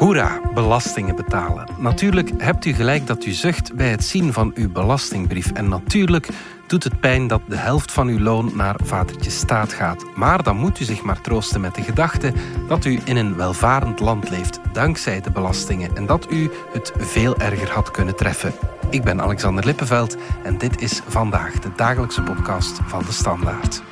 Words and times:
Hoera, 0.00 0.40
belastingen 0.54 1.16
betalen. 1.16 1.68
Natuurlijk 1.78 2.30
hebt 2.38 2.64
u 2.64 2.72
gelijk 2.72 3.06
dat 3.06 3.24
u 3.24 3.30
zucht 3.30 3.74
bij 3.74 3.90
het 3.90 4.04
zien 4.04 4.32
van 4.32 4.52
uw 4.54 4.70
belastingbrief. 4.72 5.50
En 5.52 5.68
natuurlijk 5.68 6.28
doet 6.66 6.84
het 6.84 7.00
pijn 7.00 7.26
dat 7.26 7.42
de 7.48 7.56
helft 7.56 7.92
van 7.92 8.08
uw 8.08 8.18
loon 8.18 8.50
naar 8.54 8.76
vadertje 8.82 9.30
staat 9.30 9.72
gaat. 9.72 10.04
Maar 10.14 10.42
dan 10.42 10.56
moet 10.56 10.80
u 10.80 10.84
zich 10.84 11.02
maar 11.02 11.20
troosten 11.20 11.60
met 11.60 11.74
de 11.74 11.82
gedachte 11.82 12.32
dat 12.68 12.84
u 12.84 13.00
in 13.04 13.16
een 13.16 13.36
welvarend 13.36 14.00
land 14.00 14.30
leeft 14.30 14.60
dankzij 14.72 15.20
de 15.20 15.30
belastingen 15.30 15.96
en 15.96 16.06
dat 16.06 16.32
u 16.32 16.50
het 16.72 16.92
veel 16.98 17.36
erger 17.36 17.70
had 17.70 17.90
kunnen 17.90 18.16
treffen. 18.16 18.52
Ik 18.90 19.02
ben 19.02 19.20
Alexander 19.20 19.64
Lippenveld 19.64 20.16
en 20.42 20.58
dit 20.58 20.80
is 20.80 21.00
vandaag 21.06 21.58
de 21.58 21.70
dagelijkse 21.76 22.22
podcast 22.22 22.80
van 22.86 23.02
de 23.04 23.12
Standaard. 23.12 23.82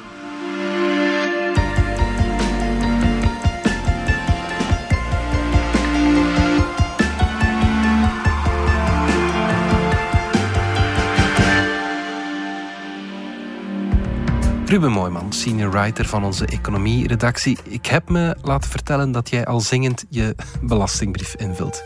Ruben 14.69 14.93
Mooijman, 14.93 15.33
senior 15.33 15.71
writer 15.71 16.07
van 16.07 16.25
onze 16.25 16.47
economie-redactie. 16.47 17.59
Ik 17.65 17.87
heb 17.87 18.09
me 18.09 18.37
laten 18.43 18.71
vertellen 18.71 19.13
dat 19.13 19.31
jij 19.31 19.47
al 19.47 19.61
zingend 19.61 20.05
je 20.09 20.35
belastingbrief 20.63 21.35
invult. 21.35 21.83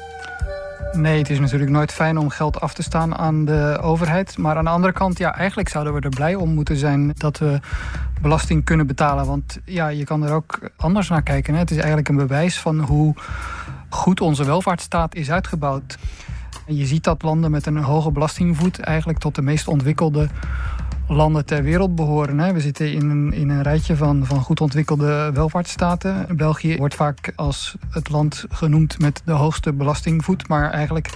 Nee, 0.92 1.18
het 1.18 1.30
is 1.30 1.38
natuurlijk 1.38 1.70
nooit 1.70 1.92
fijn 1.92 2.18
om 2.18 2.28
geld 2.28 2.60
af 2.60 2.74
te 2.74 2.82
staan 2.82 3.16
aan 3.16 3.44
de 3.44 3.78
overheid. 3.82 4.38
Maar 4.38 4.56
aan 4.56 4.64
de 4.64 4.70
andere 4.70 4.92
kant, 4.92 5.18
ja, 5.18 5.34
eigenlijk 5.34 5.68
zouden 5.68 5.94
we 5.94 6.00
er 6.00 6.08
blij 6.08 6.34
om 6.34 6.54
moeten 6.54 6.76
zijn 6.76 7.12
dat 7.14 7.38
we 7.38 7.60
belasting 8.20 8.64
kunnen 8.64 8.86
betalen. 8.86 9.26
Want 9.26 9.58
ja, 9.64 9.88
je 9.88 10.04
kan 10.04 10.22
er 10.22 10.32
ook 10.32 10.58
anders 10.76 11.08
naar 11.08 11.22
kijken. 11.22 11.54
Hè. 11.54 11.60
Het 11.60 11.70
is 11.70 11.76
eigenlijk 11.76 12.08
een 12.08 12.16
bewijs 12.16 12.58
van 12.58 12.80
hoe 12.80 13.14
goed 13.88 14.20
onze 14.20 14.44
welvaartsstaat 14.44 15.14
is 15.14 15.30
uitgebouwd. 15.30 15.98
Je 16.66 16.86
ziet 16.86 17.04
dat 17.04 17.22
landen 17.22 17.50
met 17.50 17.66
een 17.66 17.76
hoge 17.76 18.10
belastingvoet 18.10 18.80
eigenlijk 18.80 19.18
tot 19.18 19.34
de 19.34 19.42
meest 19.42 19.68
ontwikkelde 19.68 20.28
landen 21.08 21.46
ter 21.46 21.62
wereld 21.62 21.94
behoren. 21.94 22.38
Hè. 22.38 22.52
We 22.52 22.60
zitten 22.60 22.92
in 22.92 23.10
een, 23.10 23.32
in 23.32 23.48
een 23.48 23.62
rijtje 23.62 23.96
van, 23.96 24.26
van 24.26 24.40
goed 24.40 24.60
ontwikkelde 24.60 25.30
welvaartsstaten. 25.34 26.26
België 26.36 26.76
wordt 26.76 26.94
vaak 26.94 27.32
als 27.36 27.74
het 27.90 28.08
land 28.08 28.44
genoemd 28.50 28.98
met 28.98 29.22
de 29.24 29.32
hoogste 29.32 29.72
belastingvoet, 29.72 30.48
maar 30.48 30.70
eigenlijk 30.70 31.10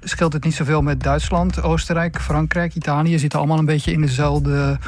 scheelt 0.00 0.32
het 0.32 0.44
niet 0.44 0.54
zoveel 0.54 0.82
met 0.82 1.02
Duitsland, 1.02 1.62
Oostenrijk, 1.62 2.20
Frankrijk, 2.20 2.74
Italië. 2.74 3.18
Zitten 3.18 3.38
allemaal 3.38 3.58
een 3.58 3.64
beetje 3.64 3.92
in 3.92 4.00
dezelfde 4.00 4.78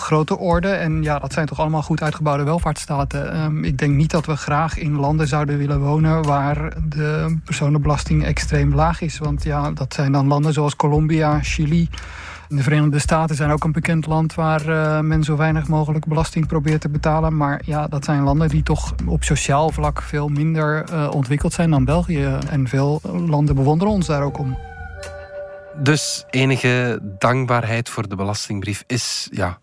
grote 0.00 0.38
orde. 0.38 0.68
En 0.68 1.02
ja, 1.02 1.18
dat 1.18 1.32
zijn 1.32 1.46
toch 1.46 1.60
allemaal 1.60 1.82
goed 1.82 2.02
uitgebouwde 2.02 2.44
welvaartsstaten. 2.44 3.40
Um, 3.42 3.64
ik 3.64 3.78
denk 3.78 3.94
niet 3.94 4.10
dat 4.10 4.26
we 4.26 4.36
graag 4.36 4.78
in 4.78 4.96
landen 4.96 5.28
zouden 5.28 5.58
willen 5.58 5.80
wonen 5.80 6.22
waar 6.22 6.72
de 6.88 7.36
personenbelasting 7.44 8.24
extreem 8.24 8.74
laag 8.74 9.00
is. 9.00 9.18
Want 9.18 9.42
ja, 9.42 9.70
dat 9.70 9.94
zijn 9.94 10.12
dan 10.12 10.26
landen 10.26 10.52
zoals 10.52 10.76
Colombia, 10.76 11.38
Chili, 11.42 11.88
de 12.48 12.62
Verenigde 12.62 12.98
Staten 12.98 13.36
zijn 13.36 13.50
ook 13.50 13.64
een 13.64 13.72
bekend 13.72 14.06
land 14.06 14.34
waar 14.34 14.68
uh, 14.68 15.00
men 15.00 15.22
zo 15.22 15.36
weinig 15.36 15.68
mogelijk 15.68 16.06
belasting 16.06 16.46
probeert 16.46 16.80
te 16.80 16.88
betalen. 16.88 17.36
Maar 17.36 17.62
ja, 17.64 17.86
dat 17.86 18.04
zijn 18.04 18.22
landen 18.22 18.48
die 18.48 18.62
toch 18.62 18.94
op 19.06 19.24
sociaal 19.24 19.70
vlak 19.70 20.02
veel 20.02 20.28
minder 20.28 20.84
uh, 20.92 21.10
ontwikkeld 21.10 21.52
zijn 21.52 21.70
dan 21.70 21.84
België. 21.84 22.38
En 22.48 22.68
veel 22.68 23.00
landen 23.26 23.54
bewonderen 23.54 23.92
ons 23.92 24.06
daar 24.06 24.22
ook 24.22 24.38
om. 24.38 24.58
Dus 25.82 26.24
enige 26.30 27.00
dankbaarheid 27.18 27.88
voor 27.88 28.08
de 28.08 28.16
belastingbrief 28.16 28.84
is 28.86 29.28
ja, 29.32 29.58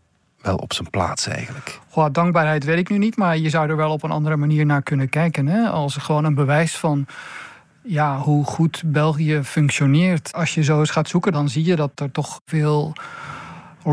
op 0.56 0.74
zijn 0.74 0.90
plaats 0.90 1.28
eigenlijk. 1.28 1.80
Goh, 1.90 2.08
dankbaarheid 2.12 2.64
weet 2.64 2.78
ik 2.78 2.90
nu 2.90 2.98
niet, 2.98 3.18
maar 3.18 3.38
je 3.38 3.50
zou 3.50 3.70
er 3.70 3.78
wel 3.78 3.92
op 3.92 4.04
een 4.04 4.12
andere 4.12 4.36
manier 4.36 4.66
naar 4.66 4.82
kunnen 4.82 5.10
kijken. 5.10 5.48
Hè? 5.48 5.70
Als 5.70 5.96
gewoon 5.96 6.24
een 6.24 6.36
bewijs 6.36 6.76
van 6.76 7.06
ja, 7.82 8.18
hoe 8.18 8.46
goed 8.46 8.84
België 8.86 9.44
functioneert. 9.44 10.34
Als 10.34 10.54
je 10.54 10.64
zo 10.64 10.80
eens 10.80 10.90
gaat 10.90 11.10
zoeken, 11.10 11.32
dan 11.32 11.50
zie 11.50 11.66
je 11.66 11.76
dat 11.76 11.92
er 11.96 12.12
toch 12.12 12.40
veel 12.46 12.94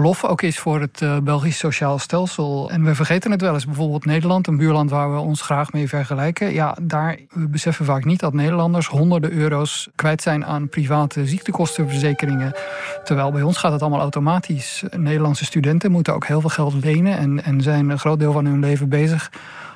lof 0.00 0.24
ook 0.24 0.42
is 0.42 0.58
voor 0.58 0.80
het 0.80 1.00
uh, 1.00 1.18
Belgisch 1.18 1.58
sociaal 1.58 1.98
stelsel. 1.98 2.70
En 2.70 2.84
we 2.84 2.94
vergeten 2.94 3.30
het 3.30 3.40
wel 3.40 3.54
eens. 3.54 3.66
Bijvoorbeeld 3.66 4.04
Nederland, 4.04 4.46
een 4.46 4.56
buurland 4.56 4.90
waar 4.90 5.12
we 5.12 5.18
ons 5.18 5.42
graag 5.42 5.72
mee 5.72 5.88
vergelijken. 5.88 6.52
Ja, 6.52 6.76
daar 6.82 7.18
we 7.30 7.48
beseffen 7.48 7.84
vaak 7.84 8.04
niet 8.04 8.20
dat 8.20 8.32
Nederlanders 8.32 8.86
honderden 8.86 9.32
euro's 9.32 9.88
kwijt 9.94 10.22
zijn 10.22 10.44
aan 10.44 10.68
private 10.68 11.26
ziektekostenverzekeringen. 11.26 12.52
Terwijl 13.04 13.32
bij 13.32 13.42
ons 13.42 13.56
gaat 13.56 13.72
het 13.72 13.80
allemaal 13.80 14.00
automatisch. 14.00 14.84
Nederlandse 14.96 15.44
studenten 15.44 15.90
moeten 15.90 16.14
ook 16.14 16.26
heel 16.26 16.40
veel 16.40 16.50
geld 16.50 16.84
lenen 16.84 17.18
en, 17.18 17.44
en 17.44 17.60
zijn 17.60 17.90
een 17.90 17.98
groot 17.98 18.18
deel 18.18 18.32
van 18.32 18.44
hun 18.44 18.60
leven 18.60 18.88
bezig 18.88 19.30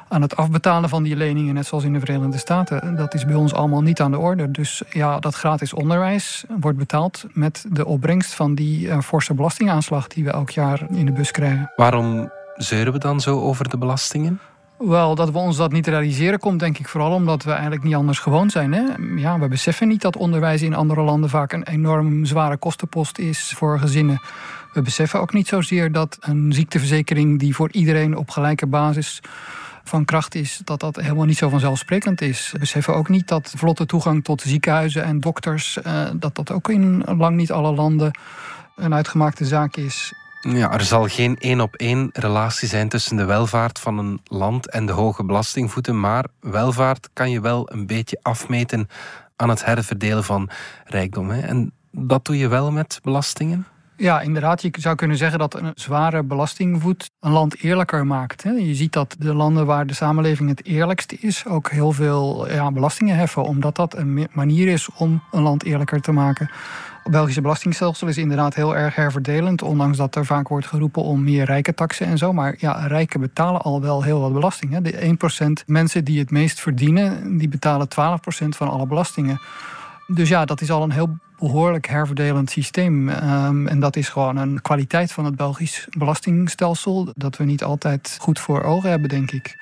aan 0.08 0.22
het 0.22 0.36
afbetalen 0.36 0.88
van 0.88 1.02
die 1.02 1.16
leningen, 1.16 1.54
net 1.54 1.66
zoals 1.66 1.84
in 1.84 1.92
de 1.92 2.00
Verenigde 2.00 2.38
Staten. 2.38 2.96
Dat 2.96 3.14
is 3.14 3.24
bij 3.24 3.34
ons 3.34 3.52
allemaal 3.52 3.82
niet 3.82 4.00
aan 4.00 4.10
de 4.10 4.18
orde. 4.18 4.50
Dus 4.50 4.82
ja, 4.90 5.18
dat 5.18 5.34
gratis 5.34 5.72
onderwijs 5.72 6.44
wordt 6.60 6.78
betaald 6.78 7.24
met 7.32 7.64
de 7.70 7.86
opbrengst 7.86 8.34
van 8.34 8.54
die 8.54 8.86
uh, 8.86 9.00
forse 9.00 9.34
belastingaanslag 9.34 10.06
die 10.06 10.24
we 10.24 10.30
elk 10.30 10.50
jaar 10.50 10.86
in 10.90 11.06
de 11.06 11.12
bus 11.12 11.30
krijgen. 11.30 11.72
Waarom 11.76 12.30
zeuren 12.54 12.92
we 12.92 12.98
dan 12.98 13.20
zo 13.20 13.40
over 13.40 13.68
de 13.68 13.78
belastingen? 13.78 14.40
Wel, 14.78 15.14
dat 15.14 15.30
we 15.30 15.38
ons 15.38 15.56
dat 15.56 15.72
niet 15.72 15.86
realiseren 15.86 16.38
komt 16.38 16.60
denk 16.60 16.78
ik 16.78 16.88
vooral 16.88 17.12
omdat 17.12 17.44
we 17.44 17.50
eigenlijk 17.50 17.82
niet 17.82 17.94
anders 17.94 18.18
gewoon 18.18 18.50
zijn. 18.50 18.72
Hè? 18.72 18.82
Ja, 19.16 19.38
we 19.38 19.48
beseffen 19.48 19.88
niet 19.88 20.00
dat 20.00 20.16
onderwijs 20.16 20.62
in 20.62 20.74
andere 20.74 21.02
landen 21.02 21.30
vaak 21.30 21.52
een 21.52 21.66
enorm 21.66 22.24
zware 22.24 22.56
kostenpost 22.56 23.18
is 23.18 23.52
voor 23.56 23.78
gezinnen. 23.78 24.20
We 24.72 24.82
beseffen 24.82 25.20
ook 25.20 25.32
niet 25.32 25.48
zozeer 25.48 25.92
dat 25.92 26.16
een 26.20 26.52
ziekteverzekering 26.52 27.38
die 27.38 27.54
voor 27.54 27.72
iedereen 27.72 28.16
op 28.16 28.30
gelijke 28.30 28.66
basis 28.66 29.20
van 29.88 30.04
kracht 30.04 30.34
is 30.34 30.60
dat 30.64 30.80
dat 30.80 30.96
helemaal 30.96 31.24
niet 31.24 31.38
zo 31.38 31.48
vanzelfsprekend 31.48 32.20
is. 32.20 32.50
We 32.52 32.58
beseffen 32.58 32.94
ook 32.94 33.08
niet 33.08 33.28
dat 33.28 33.52
vlotte 33.56 33.86
toegang 33.86 34.24
tot 34.24 34.42
ziekenhuizen 34.42 35.04
en 35.04 35.20
dokters, 35.20 35.78
uh, 35.86 36.08
dat 36.14 36.34
dat 36.34 36.50
ook 36.50 36.68
in 36.68 37.02
lang 37.04 37.36
niet 37.36 37.52
alle 37.52 37.72
landen 37.72 38.18
een 38.76 38.94
uitgemaakte 38.94 39.44
zaak 39.44 39.76
is. 39.76 40.12
Ja, 40.40 40.72
er 40.72 40.84
zal 40.84 41.06
geen 41.06 41.36
één 41.38 41.60
op 41.60 41.74
één 41.74 42.10
relatie 42.12 42.68
zijn 42.68 42.88
tussen 42.88 43.16
de 43.16 43.24
welvaart 43.24 43.78
van 43.78 43.98
een 43.98 44.20
land 44.24 44.70
en 44.70 44.86
de 44.86 44.92
hoge 44.92 45.24
belastingvoeten, 45.24 46.00
maar 46.00 46.24
welvaart 46.40 47.08
kan 47.12 47.30
je 47.30 47.40
wel 47.40 47.72
een 47.72 47.86
beetje 47.86 48.18
afmeten 48.22 48.88
aan 49.36 49.48
het 49.48 49.64
herverdelen 49.64 50.24
van 50.24 50.50
rijkdom. 50.84 51.30
Hè? 51.30 51.40
En 51.40 51.72
dat 51.90 52.24
doe 52.24 52.38
je 52.38 52.48
wel 52.48 52.72
met 52.72 52.98
belastingen? 53.02 53.66
Ja, 54.00 54.20
inderdaad. 54.20 54.62
Je 54.62 54.70
zou 54.78 54.94
kunnen 54.94 55.16
zeggen 55.16 55.38
dat 55.38 55.54
een 55.54 55.72
zware 55.74 56.22
belastingvoet 56.22 57.10
een 57.20 57.32
land 57.32 57.62
eerlijker 57.62 58.06
maakt. 58.06 58.42
Je 58.42 58.74
ziet 58.74 58.92
dat 58.92 59.16
de 59.18 59.34
landen 59.34 59.66
waar 59.66 59.86
de 59.86 59.94
samenleving 59.94 60.48
het 60.48 60.64
eerlijkst 60.64 61.12
is, 61.12 61.46
ook 61.46 61.70
heel 61.70 61.92
veel 61.92 62.52
ja, 62.52 62.72
belastingen 62.72 63.16
heffen, 63.16 63.42
omdat 63.42 63.76
dat 63.76 63.96
een 63.96 64.28
manier 64.32 64.68
is 64.68 64.88
om 64.96 65.22
een 65.30 65.42
land 65.42 65.64
eerlijker 65.64 66.00
te 66.00 66.12
maken. 66.12 66.50
Het 67.02 67.12
Belgische 67.12 67.40
belastingstelsel 67.40 68.08
is 68.08 68.16
inderdaad 68.16 68.54
heel 68.54 68.76
erg 68.76 68.94
herverdelend, 68.94 69.62
ondanks 69.62 69.96
dat 69.96 70.14
er 70.14 70.26
vaak 70.26 70.48
wordt 70.48 70.66
geroepen 70.66 71.02
om 71.02 71.22
meer 71.22 71.44
rijke 71.44 71.74
taxen 71.74 72.06
en 72.06 72.18
zo. 72.18 72.32
Maar 72.32 72.54
ja, 72.58 72.86
rijken 72.86 73.20
betalen 73.20 73.60
al 73.60 73.80
wel 73.80 74.02
heel 74.02 74.20
wat 74.20 74.32
belasting. 74.32 74.72
Hè. 74.72 74.80
De 74.80 75.16
1% 75.62 75.64
mensen 75.66 76.04
die 76.04 76.18
het 76.18 76.30
meest 76.30 76.60
verdienen, 76.60 77.38
die 77.38 77.48
betalen 77.48 77.88
12% 77.88 78.48
van 78.48 78.68
alle 78.68 78.86
belastingen. 78.86 79.40
Dus 80.06 80.28
ja, 80.28 80.44
dat 80.44 80.60
is 80.60 80.70
al 80.70 80.82
een 80.82 80.90
heel 80.90 81.18
behoorlijk 81.38 81.86
herverdelend 81.86 82.50
systeem. 82.50 83.08
Um, 83.08 83.66
en 83.66 83.80
dat 83.80 83.96
is 83.96 84.08
gewoon 84.08 84.36
een 84.36 84.62
kwaliteit 84.62 85.12
van 85.12 85.24
het 85.24 85.36
Belgisch 85.36 85.86
belastingstelsel. 85.98 87.12
Dat 87.14 87.36
we 87.36 87.44
niet 87.44 87.64
altijd 87.64 88.16
goed 88.20 88.40
voor 88.40 88.62
ogen 88.62 88.90
hebben, 88.90 89.08
denk 89.08 89.30
ik. 89.30 89.56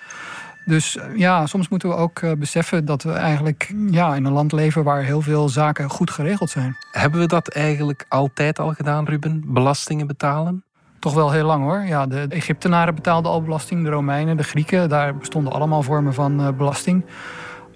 Dus 0.65 0.97
eh, 0.97 1.17
ja, 1.17 1.47
soms 1.47 1.69
moeten 1.69 1.89
we 1.89 1.95
ook 1.95 2.21
uh, 2.21 2.33
beseffen 2.33 2.85
dat 2.85 3.03
we 3.03 3.13
eigenlijk 3.13 3.75
ja, 3.91 4.15
in 4.15 4.25
een 4.25 4.33
land 4.33 4.53
leven 4.53 4.85
waar 4.85 5.03
heel 5.03 5.21
veel 5.21 5.49
zaken 5.49 5.91
goed 5.91 6.11
geregeld 6.11 6.51
zijn. 6.51 6.77
Hebben 6.91 7.21
we 7.21 7.27
dat 7.27 7.49
eigenlijk 7.49 8.05
altijd 8.09 8.59
al 8.59 8.73
gedaan, 8.73 9.05
Ruben? 9.05 9.43
Belastingen 9.47 10.07
betalen? 10.07 10.65
Toch 10.99 11.15
wel 11.15 11.31
heel 11.31 11.47
lang 11.47 11.65
hoor. 11.65 11.85
Ja, 11.87 12.07
de 12.07 12.27
Egyptenaren 12.29 12.95
betaalden 12.95 13.31
al 13.31 13.43
belasting, 13.43 13.85
de 13.85 13.91
Romeinen, 13.91 14.37
de 14.37 14.43
Grieken, 14.43 14.89
daar 14.89 15.17
bestonden 15.17 15.53
allemaal 15.53 15.83
vormen 15.83 16.15
van 16.15 16.41
uh, 16.41 16.49
belasting. 16.57 17.05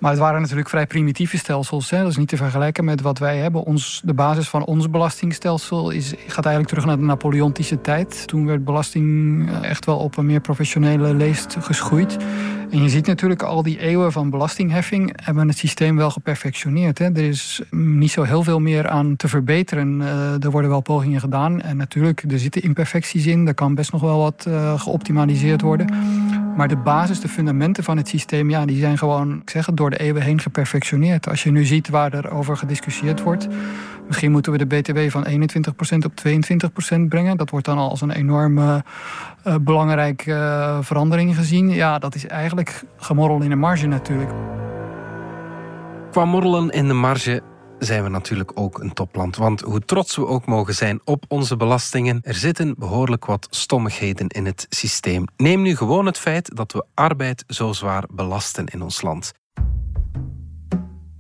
Maar 0.01 0.11
het 0.11 0.21
waren 0.21 0.41
natuurlijk 0.41 0.69
vrij 0.69 0.87
primitieve 0.87 1.39
stelsels. 1.39 1.91
Hè. 1.91 1.99
Dat 1.99 2.11
is 2.11 2.17
niet 2.17 2.29
te 2.29 2.37
vergelijken 2.37 2.85
met 2.85 3.01
wat 3.01 3.19
wij 3.19 3.37
hebben. 3.37 3.65
Ons, 3.65 4.03
de 4.05 4.15
basis 4.15 4.49
van 4.49 4.65
ons 4.65 4.91
belastingstelsel 4.91 5.91
is, 5.91 6.15
gaat 6.27 6.45
eigenlijk 6.45 6.69
terug 6.69 6.85
naar 6.85 6.97
de 6.97 7.05
Napoleontische 7.05 7.81
tijd. 7.81 8.27
Toen 8.27 8.47
werd 8.47 8.65
belasting 8.65 9.49
eh, 9.51 9.69
echt 9.69 9.85
wel 9.85 9.99
op 9.99 10.17
een 10.17 10.27
meer 10.27 10.41
professionele 10.41 11.15
leest 11.15 11.57
geschoeid. 11.61 12.17
En 12.71 12.83
je 12.83 12.89
ziet 12.89 13.07
natuurlijk 13.07 13.43
al 13.43 13.63
die 13.63 13.79
eeuwen 13.79 14.13
van 14.13 14.31
belastingheffing 14.31 15.13
hebben 15.23 15.49
het 15.49 15.59
systeem 15.59 15.97
wel 15.97 16.11
geperfectioneerd. 16.11 16.99
Hè. 16.99 17.05
Er 17.05 17.29
is 17.29 17.63
niet 17.71 18.11
zo 18.11 18.23
heel 18.23 18.43
veel 18.43 18.61
meer 18.61 18.89
aan 18.89 19.17
te 19.17 19.29
verbeteren. 19.29 20.01
Uh, 20.01 20.45
er 20.45 20.51
worden 20.51 20.71
wel 20.71 20.81
pogingen 20.81 21.21
gedaan. 21.21 21.61
En 21.61 21.77
natuurlijk, 21.77 22.25
er 22.29 22.39
zitten 22.39 22.63
imperfecties 22.63 23.27
in. 23.27 23.47
Er 23.47 23.55
kan 23.55 23.75
best 23.75 23.93
nog 23.93 24.01
wel 24.01 24.19
wat 24.19 24.45
uh, 24.49 24.81
geoptimaliseerd 24.81 25.61
worden. 25.61 25.87
Maar 26.61 26.69
de 26.69 26.77
basis, 26.77 27.21
de 27.21 27.29
fundamenten 27.29 27.85
van 27.85 27.97
het 27.97 28.09
systeem, 28.09 28.51
ja, 28.51 28.65
die 28.65 28.81
zijn 28.81 28.99
gewoon, 28.99 29.41
ik 29.41 29.51
zeg 29.51 29.67
het, 29.67 29.77
door 29.77 29.91
de 29.91 29.99
eeuwen 29.99 30.23
heen 30.23 30.41
geperfectioneerd. 30.41 31.29
Als 31.29 31.43
je 31.43 31.51
nu 31.51 31.65
ziet 31.65 31.89
waar 31.89 32.13
er 32.13 32.31
over 32.31 32.57
gediscussieerd 32.57 33.23
wordt. 33.23 33.49
Misschien 34.07 34.31
moeten 34.31 34.53
we 34.53 34.59
de 34.59 34.67
BTW 34.67 34.99
van 35.09 35.27
21% 35.27 35.31
op 36.05 36.13
22% 36.97 37.09
brengen. 37.09 37.37
Dat 37.37 37.51
wordt 37.51 37.67
dan 37.67 37.79
al 37.79 37.91
als 37.91 38.01
een 38.01 38.11
enorme 38.11 38.85
uh, 39.47 39.55
belangrijke 39.61 40.31
uh, 40.31 40.79
verandering 40.81 41.37
gezien. 41.37 41.71
Ja, 41.71 41.99
dat 41.99 42.15
is 42.15 42.27
eigenlijk 42.27 42.83
gemorrel 42.97 43.41
in 43.41 43.51
de 43.51 43.57
marge 43.57 43.87
natuurlijk. 43.87 44.31
Qua 46.11 46.25
morrelen 46.25 46.69
in 46.71 46.87
de 46.87 46.95
marge 46.95 47.43
zijn 47.81 48.03
we 48.03 48.09
natuurlijk 48.09 48.53
ook 48.55 48.79
een 48.79 48.93
topland. 48.93 49.37
Want 49.37 49.61
hoe 49.61 49.81
trots 49.81 50.17
we 50.17 50.27
ook 50.27 50.47
mogen 50.47 50.75
zijn 50.75 51.01
op 51.05 51.25
onze 51.29 51.57
belastingen, 51.57 52.21
er 52.23 52.35
zitten 52.35 52.75
behoorlijk 52.79 53.25
wat 53.25 53.47
stommigheden 53.51 54.29
in 54.29 54.47
het 54.47 54.67
systeem. 54.69 55.25
Neem 55.37 55.63
nu 55.63 55.77
gewoon 55.77 56.07
het 56.07 56.19
feit 56.19 56.57
dat 56.57 56.73
we 56.73 56.85
arbeid 56.95 57.45
zo 57.47 57.73
zwaar 57.73 58.05
belasten 58.11 58.67
in 58.67 58.83
ons 58.83 59.03
land. 59.03 59.33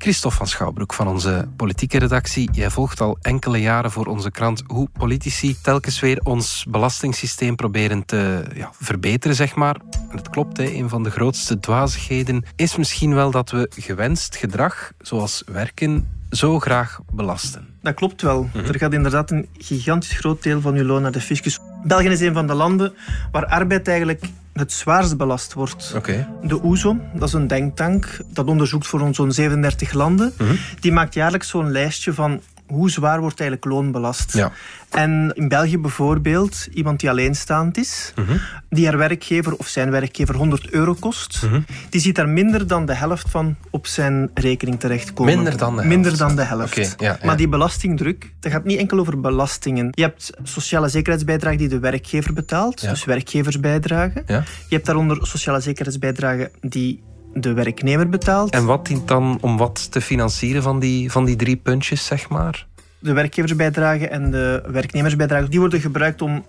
Christophe 0.02 0.36
van 0.36 0.46
Schouwbroek 0.46 0.92
van 0.92 1.08
onze 1.08 1.48
politieke 1.56 1.98
redactie. 1.98 2.50
Jij 2.52 2.70
volgt 2.70 3.00
al 3.00 3.18
enkele 3.20 3.60
jaren 3.60 3.90
voor 3.90 4.06
onze 4.06 4.30
krant 4.30 4.62
hoe 4.66 4.88
politici 4.92 5.60
telkens 5.62 6.00
weer 6.00 6.20
ons 6.22 6.66
belastingssysteem 6.68 7.56
proberen 7.56 8.04
te 8.04 8.44
ja, 8.54 8.70
verbeteren, 8.72 9.36
zeg 9.36 9.54
maar. 9.54 9.76
En 10.10 10.16
het 10.16 10.30
klopt, 10.30 10.56
hè, 10.56 10.64
een 10.64 10.88
van 10.88 11.02
de 11.02 11.10
grootste 11.10 11.60
dwazigheden 11.60 12.44
is 12.56 12.76
misschien 12.76 13.14
wel 13.14 13.30
dat 13.30 13.50
we 13.50 13.70
gewenst 13.76 14.36
gedrag, 14.36 14.92
zoals 14.98 15.42
werken, 15.46 16.19
zo 16.30 16.58
graag 16.58 17.00
belasten. 17.12 17.66
Dat 17.82 17.94
klopt 17.94 18.22
wel. 18.22 18.48
Mhm. 18.52 18.66
Er 18.66 18.78
gaat 18.78 18.92
inderdaad 18.92 19.30
een 19.30 19.48
gigantisch 19.58 20.18
groot 20.18 20.42
deel 20.42 20.60
van 20.60 20.74
uw 20.74 20.84
loon 20.84 21.02
naar 21.02 21.12
de 21.12 21.20
fiscus. 21.20 21.58
België 21.84 22.08
is 22.08 22.20
een 22.20 22.34
van 22.34 22.46
de 22.46 22.54
landen 22.54 22.92
waar 23.32 23.46
arbeid 23.46 23.88
eigenlijk 23.88 24.24
het 24.52 24.72
zwaarst 24.72 25.16
belast 25.16 25.52
wordt. 25.52 25.92
Okay. 25.96 26.26
De 26.42 26.64
OESO, 26.64 26.96
dat 27.14 27.28
is 27.28 27.34
een 27.34 27.46
denktank 27.46 28.18
dat 28.32 28.46
onderzoekt 28.46 28.86
voor 28.86 29.08
zo'n 29.14 29.32
37 29.32 29.92
landen. 29.92 30.32
Mhm. 30.38 30.54
Die 30.80 30.92
maakt 30.92 31.14
jaarlijks 31.14 31.48
zo'n 31.48 31.70
lijstje 31.70 32.12
van 32.12 32.40
hoe 32.70 32.90
zwaar 32.90 33.20
wordt 33.20 33.40
eigenlijk 33.40 33.72
loon 33.72 33.92
belast. 33.92 34.32
Ja. 34.32 34.52
En 34.90 35.32
in 35.34 35.48
België 35.48 35.78
bijvoorbeeld, 35.78 36.68
iemand 36.72 37.00
die 37.00 37.10
alleenstaand 37.10 37.76
is, 37.76 38.12
mhm. 38.16 38.36
die 38.68 38.86
haar 38.86 38.98
werkgever 38.98 39.56
of 39.56 39.66
zijn 39.66 39.90
werkgever 39.90 40.34
100 40.34 40.70
euro 40.70 40.94
kost, 40.94 41.42
mhm. 41.42 41.60
die 41.90 42.00
ziet 42.00 42.16
daar 42.16 42.28
minder 42.28 42.66
dan 42.66 42.86
de 42.86 42.94
helft 42.94 43.30
van 43.30 43.56
op 43.70 43.86
zijn 43.86 44.30
rekening 44.34 44.80
terechtkomen. 44.80 45.34
Minder 45.34 45.56
dan 45.56 45.68
de 45.68 45.82
helft? 45.82 45.94
Minder 45.94 46.16
dan 46.16 46.36
de 46.36 46.42
helft. 46.42 46.78
Okay, 46.78 46.92
ja, 46.98 47.18
Maar 47.24 47.36
die 47.36 47.48
belastingdruk, 47.48 48.32
dat 48.40 48.52
gaat 48.52 48.64
niet 48.64 48.78
enkel 48.78 48.98
over 48.98 49.20
belastingen. 49.20 49.88
Je 49.90 50.02
hebt 50.02 50.30
sociale 50.42 50.88
zekerheidsbijdrage 50.88 51.56
die 51.56 51.68
de 51.68 51.78
werkgever 51.78 52.32
betaalt, 52.32 52.80
dus 52.80 53.04
werkgeversbijdrage. 53.04 54.22
Je 54.26 54.74
hebt 54.74 54.86
daaronder 54.86 55.26
sociale 55.26 55.60
zekerheidsbijdrage 55.60 56.50
die 56.60 57.02
de 57.34 57.52
werknemer 57.52 58.08
betaalt. 58.08 58.50
En 58.50 58.64
wat 58.64 58.86
dient 58.86 59.08
dan 59.08 59.38
om 59.40 59.56
wat 59.56 59.92
te 59.92 60.00
financieren 60.00 60.62
van 60.62 60.78
die, 60.78 61.10
van 61.10 61.24
die 61.24 61.36
drie 61.36 61.56
puntjes, 61.56 62.06
zeg 62.06 62.28
maar? 62.28 62.66
De 62.98 63.12
werkgeversbijdrage 63.12 64.08
en 64.08 64.30
de 64.30 64.62
werknemersbijdrage 64.66 65.48
die 65.48 65.60
worden 65.60 65.80
gebruikt 65.80 66.22
om 66.22 66.44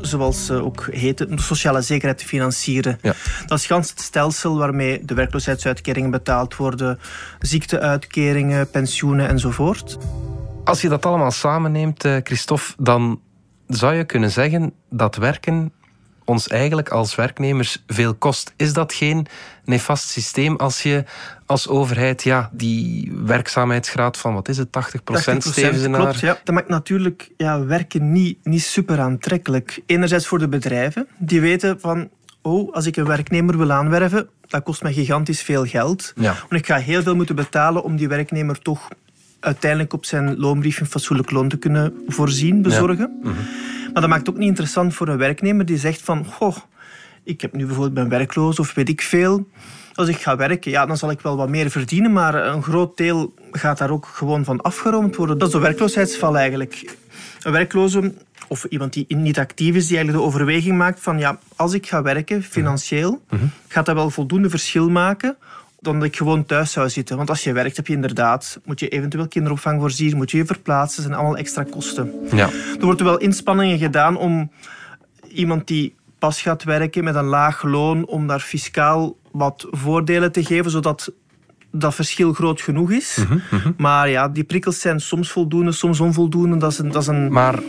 zoals 0.00 0.46
ze 0.46 0.64
ook 0.64 0.88
heten, 0.90 1.36
de 1.36 1.42
sociale 1.42 1.82
zekerheid 1.82 2.18
te 2.18 2.26
financieren. 2.26 2.98
Ja. 3.02 3.14
Dat 3.46 3.58
is 3.58 3.66
gans 3.66 3.90
het 3.90 4.00
stelsel 4.00 4.58
waarmee 4.58 5.04
de 5.04 5.14
werkloosheidsuitkeringen 5.14 6.10
betaald 6.10 6.56
worden, 6.56 6.98
ziekteuitkeringen, 7.38 8.70
pensioenen 8.70 9.28
enzovoort. 9.28 9.98
Als 10.64 10.80
je 10.80 10.88
dat 10.88 11.06
allemaal 11.06 11.30
samenneemt, 11.30 12.04
eh, 12.04 12.16
Christophe, 12.22 12.72
dan 12.78 13.20
zou 13.66 13.94
je 13.94 14.04
kunnen 14.04 14.30
zeggen 14.30 14.72
dat 14.90 15.16
werken 15.16 15.72
ons 16.28 16.48
eigenlijk 16.48 16.88
als 16.88 17.14
werknemers 17.14 17.82
veel 17.86 18.14
kost. 18.14 18.52
Is 18.56 18.72
dat 18.72 18.92
geen 18.92 19.26
nefast 19.64 20.08
systeem 20.08 20.56
als 20.56 20.82
je 20.82 21.04
als 21.46 21.68
overheid 21.68 22.22
ja, 22.22 22.50
die 22.52 23.12
werkzaamheidsgraad 23.24 24.16
van, 24.16 24.34
wat 24.34 24.48
is 24.48 24.58
het, 24.58 24.72
80 24.72 25.04
procent 25.04 25.44
steven 25.44 25.92
Klopt, 25.92 26.20
ja. 26.20 26.38
Dat 26.44 26.54
maakt 26.54 26.68
natuurlijk 26.68 27.30
ja, 27.36 27.64
werken 27.64 28.12
niet, 28.12 28.38
niet 28.42 28.62
super 28.62 29.00
aantrekkelijk. 29.00 29.82
Enerzijds 29.86 30.26
voor 30.26 30.38
de 30.38 30.48
bedrijven, 30.48 31.06
die 31.18 31.40
weten 31.40 31.80
van, 31.80 32.08
oh, 32.42 32.74
als 32.74 32.86
ik 32.86 32.96
een 32.96 33.06
werknemer 33.06 33.58
wil 33.58 33.72
aanwerven, 33.72 34.28
dat 34.46 34.62
kost 34.62 34.82
mij 34.82 34.92
gigantisch 34.92 35.42
veel 35.42 35.64
geld. 35.64 36.12
Ja. 36.16 36.34
Want 36.48 36.62
ik 36.62 36.66
ga 36.66 36.76
heel 36.76 37.02
veel 37.02 37.14
moeten 37.14 37.34
betalen 37.34 37.82
om 37.82 37.96
die 37.96 38.08
werknemer 38.08 38.58
toch 38.58 38.88
uiteindelijk 39.40 39.92
op 39.92 40.04
zijn 40.04 40.38
loonbrief 40.38 40.80
een 40.80 40.86
fatsoenlijk 40.86 41.30
loon 41.30 41.48
te 41.48 41.56
kunnen 41.56 42.04
voorzien, 42.06 42.62
bezorgen. 42.62 43.18
Ja. 43.22 43.30
Mhm. 43.30 43.40
Maar 43.92 44.02
dat 44.02 44.10
maakt 44.10 44.28
ook 44.28 44.36
niet 44.36 44.48
interessant 44.48 44.94
voor 44.94 45.08
een 45.08 45.18
werknemer 45.18 45.64
die 45.64 45.78
zegt 45.78 46.02
van... 46.02 46.24
Goh, 46.24 46.56
ik 47.24 47.40
heb 47.40 47.52
nu 47.52 47.64
bijvoorbeeld 47.66 47.94
ben 47.94 48.08
werkloos 48.08 48.58
of 48.58 48.74
weet 48.74 48.88
ik 48.88 49.02
veel. 49.02 49.48
Als 49.94 50.08
ik 50.08 50.16
ga 50.16 50.36
werken, 50.36 50.70
ja, 50.70 50.86
dan 50.86 50.96
zal 50.96 51.10
ik 51.10 51.20
wel 51.20 51.36
wat 51.36 51.48
meer 51.48 51.70
verdienen, 51.70 52.12
maar 52.12 52.34
een 52.34 52.62
groot 52.62 52.96
deel 52.96 53.34
gaat 53.52 53.78
daar 53.78 53.90
ook 53.90 54.06
gewoon 54.06 54.44
van 54.44 54.60
afgeroomd 54.60 55.16
worden. 55.16 55.38
Dat 55.38 55.48
is 55.48 55.54
de 55.54 55.60
werkloosheidsval 55.60 56.36
eigenlijk. 56.36 56.96
Een 57.42 57.52
werkloze 57.52 58.12
of 58.48 58.64
iemand 58.64 58.92
die 58.92 59.16
niet 59.16 59.38
actief 59.38 59.74
is, 59.74 59.86
die 59.86 59.96
eigenlijk 59.96 60.24
de 60.24 60.30
overweging 60.30 60.76
maakt 60.76 61.00
van 61.00 61.18
ja, 61.18 61.38
als 61.56 61.72
ik 61.72 61.86
ga 61.86 62.02
werken, 62.02 62.42
financieel, 62.42 63.22
mhm. 63.30 63.44
gaat 63.68 63.86
dat 63.86 63.94
wel 63.94 64.10
voldoende 64.10 64.50
verschil 64.50 64.90
maken 64.90 65.36
dan 65.80 65.98
dat 65.98 66.08
ik 66.08 66.16
gewoon 66.16 66.44
thuis 66.44 66.72
zou 66.72 66.88
zitten. 66.88 67.16
Want 67.16 67.28
als 67.28 67.44
je 67.44 67.52
werkt, 67.52 67.76
heb 67.76 67.86
je 67.86 67.92
inderdaad, 67.92 68.60
moet 68.64 68.80
je 68.80 68.88
eventueel 68.88 69.28
kinderopvang 69.28 69.80
voorzien, 69.80 70.16
moet 70.16 70.30
je 70.30 70.36
je 70.36 70.46
verplaatsen, 70.46 71.02
zijn 71.02 71.14
allemaal 71.14 71.36
extra 71.36 71.62
kosten. 71.70 72.12
Ja. 72.30 72.48
Er 72.78 72.84
worden 72.84 73.06
wel 73.06 73.18
inspanningen 73.18 73.78
gedaan 73.78 74.16
om 74.16 74.50
iemand 75.28 75.66
die 75.66 75.94
pas 76.18 76.42
gaat 76.42 76.64
werken 76.64 77.04
met 77.04 77.14
een 77.14 77.24
laag 77.24 77.62
loon, 77.62 78.06
om 78.06 78.26
daar 78.26 78.40
fiscaal 78.40 79.16
wat 79.32 79.66
voordelen 79.70 80.32
te 80.32 80.44
geven, 80.44 80.70
zodat 80.70 81.12
dat 81.70 81.94
verschil 81.94 82.32
groot 82.32 82.60
genoeg 82.60 82.90
is. 82.90 83.16
Mhm, 83.16 83.38
mhm. 83.50 83.72
Maar 83.76 84.08
ja, 84.08 84.28
die 84.28 84.44
prikkels 84.44 84.80
zijn 84.80 85.00
soms 85.00 85.30
voldoende, 85.30 85.72
soms 85.72 86.00
onvoldoende. 86.00 86.56
Dat 86.56 86.72
is 86.72 86.78
een, 86.78 86.90
dat 86.90 87.02
is 87.02 87.08
een... 87.08 87.32
Maar 87.32 87.62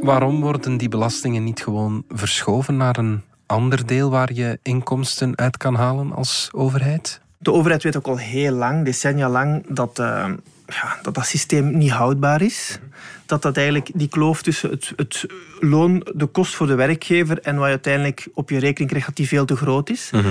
waarom 0.00 0.40
worden 0.40 0.76
die 0.76 0.88
belastingen 0.88 1.44
niet 1.44 1.60
gewoon 1.60 2.04
verschoven 2.08 2.76
naar 2.76 2.98
een 2.98 3.22
ander 3.46 3.86
deel 3.86 4.10
waar 4.10 4.32
je 4.32 4.58
inkomsten 4.62 5.36
uit 5.36 5.56
kan 5.56 5.74
halen 5.74 6.12
als 6.12 6.48
overheid? 6.52 7.20
De 7.48 7.54
overheid 7.54 7.82
weet 7.82 7.96
ook 7.96 8.06
al 8.06 8.18
heel 8.18 8.52
lang, 8.52 8.84
decennia 8.84 9.28
lang, 9.28 9.64
dat, 9.68 9.98
uh, 9.98 10.26
ja, 10.66 10.98
dat 11.02 11.14
dat 11.14 11.26
systeem 11.26 11.78
niet 11.78 11.90
houdbaar 11.90 12.42
is. 12.42 12.78
Dat 13.26 13.42
dat 13.42 13.56
eigenlijk 13.56 13.90
die 13.94 14.08
kloof 14.08 14.42
tussen 14.42 14.70
het, 14.70 14.92
het 14.96 15.26
loon, 15.60 16.06
de 16.14 16.26
kost 16.26 16.54
voor 16.54 16.66
de 16.66 16.74
werkgever 16.74 17.40
en 17.40 17.54
wat 17.54 17.64
je 17.64 17.70
uiteindelijk 17.70 18.28
op 18.34 18.50
je 18.50 18.58
rekening 18.58 18.88
krijgt, 18.88 19.06
dat 19.06 19.16
die 19.16 19.28
veel 19.28 19.44
te 19.44 19.56
groot 19.56 19.90
is. 19.90 20.10
Mhm. 20.12 20.24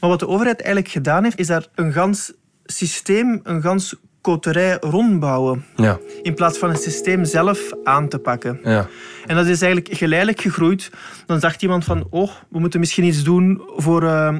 Maar 0.00 0.10
wat 0.10 0.18
de 0.18 0.28
overheid 0.28 0.62
eigenlijk 0.62 0.92
gedaan 0.92 1.24
heeft, 1.24 1.38
is 1.38 1.46
daar 1.46 1.66
een 1.74 1.92
gans 1.92 2.32
systeem, 2.64 3.40
een 3.42 3.62
gans 3.62 3.94
koterij 4.20 4.76
rondbouwen. 4.80 5.64
Ja. 5.76 5.98
In 6.22 6.34
plaats 6.34 6.58
van 6.58 6.68
het 6.68 6.82
systeem 6.82 7.24
zelf 7.24 7.60
aan 7.84 8.08
te 8.08 8.18
pakken. 8.18 8.60
Ja. 8.64 8.88
En 9.26 9.36
dat 9.36 9.46
is 9.46 9.62
eigenlijk 9.62 9.96
geleidelijk 9.98 10.40
gegroeid. 10.40 10.90
Dan 11.26 11.40
zag 11.40 11.56
iemand 11.56 11.84
van, 11.84 12.06
oh, 12.10 12.30
we 12.48 12.58
moeten 12.58 12.80
misschien 12.80 13.04
iets 13.04 13.22
doen 13.22 13.62
voor... 13.76 14.02
Uh, 14.02 14.36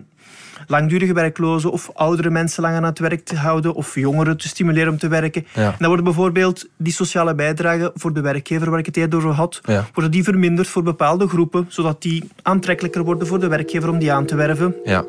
langdurige 0.66 1.12
werklozen 1.12 1.70
of 1.70 1.90
oudere 1.94 2.30
mensen 2.30 2.62
lang 2.62 2.76
aan 2.76 2.84
het 2.84 2.98
werk 2.98 3.24
te 3.24 3.36
houden 3.36 3.74
of 3.74 3.94
jongeren 3.94 4.36
te 4.36 4.48
stimuleren 4.48 4.92
om 4.92 4.98
te 4.98 5.08
werken. 5.08 5.46
Ja. 5.54 5.62
En 5.62 5.74
dan 5.78 5.86
worden 5.86 6.04
bijvoorbeeld 6.04 6.68
die 6.76 6.92
sociale 6.92 7.34
bijdragen 7.34 7.90
voor 7.94 8.12
de 8.12 8.20
werkgever, 8.20 8.70
waar 8.70 8.78
ik 8.78 8.86
het 8.86 8.96
eerder 8.96 9.18
over 9.18 9.30
had, 9.30 9.60
worden 9.92 10.10
die 10.10 10.24
verminderd 10.24 10.68
voor 10.68 10.82
bepaalde 10.82 11.28
groepen, 11.28 11.66
zodat 11.68 12.02
die 12.02 12.28
aantrekkelijker 12.42 13.04
worden 13.04 13.26
voor 13.26 13.40
de 13.40 13.48
werkgever 13.48 13.88
om 13.88 13.98
die 13.98 14.12
aan 14.12 14.26
te 14.26 14.36
werven. 14.36 14.74
Ja. 14.84 15.04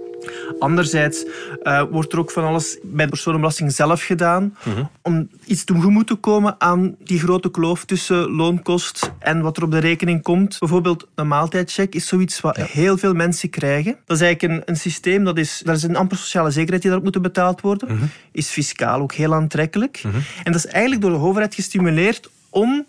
Anderzijds 0.59 1.25
uh, 1.63 1.83
wordt 1.91 2.13
er 2.13 2.19
ook 2.19 2.31
van 2.31 2.43
alles 2.43 2.77
bij 2.83 3.05
de 3.05 3.11
personenbelasting 3.11 3.71
zelf 3.71 4.03
gedaan 4.03 4.55
mhm. 4.63 4.83
om 5.01 5.29
iets 5.45 5.63
tegemoet 5.63 6.07
te 6.07 6.15
komen 6.15 6.55
aan 6.57 6.95
die 7.03 7.19
grote 7.19 7.51
kloof 7.51 7.85
tussen 7.85 8.31
loonkost 8.31 9.11
en 9.19 9.41
wat 9.41 9.57
er 9.57 9.63
op 9.63 9.71
de 9.71 9.77
rekening 9.77 10.21
komt. 10.21 10.59
Bijvoorbeeld 10.59 11.07
een 11.15 11.27
maaltijdcheck 11.27 11.95
is 11.95 12.07
zoiets 12.07 12.41
wat 12.41 12.57
heel 12.57 12.97
veel 12.97 13.13
mensen 13.13 13.49
krijgen. 13.49 13.97
Dat 14.05 14.17
is 14.17 14.23
eigenlijk 14.23 14.53
een, 14.53 14.61
een 14.65 14.79
systeem, 14.79 15.23
dat 15.23 15.37
is, 15.37 15.46
daar 15.63 15.75
is 15.75 15.83
een 15.83 15.95
amper 15.95 16.17
sociale 16.17 16.51
zekerheid 16.51 16.81
die 16.81 16.91
daarop 16.91 17.13
moet 17.13 17.23
betaald 17.23 17.61
worden. 17.61 17.95
Mhm. 17.95 18.05
Is 18.31 18.49
fiscaal 18.49 19.01
ook 19.01 19.13
heel 19.13 19.33
aantrekkelijk. 19.33 20.01
Mhm. 20.03 20.15
En 20.43 20.51
dat 20.51 20.55
is 20.55 20.65
eigenlijk 20.65 21.01
door 21.01 21.11
de 21.11 21.17
overheid 21.17 21.55
gestimuleerd 21.55 22.29
om 22.49 22.85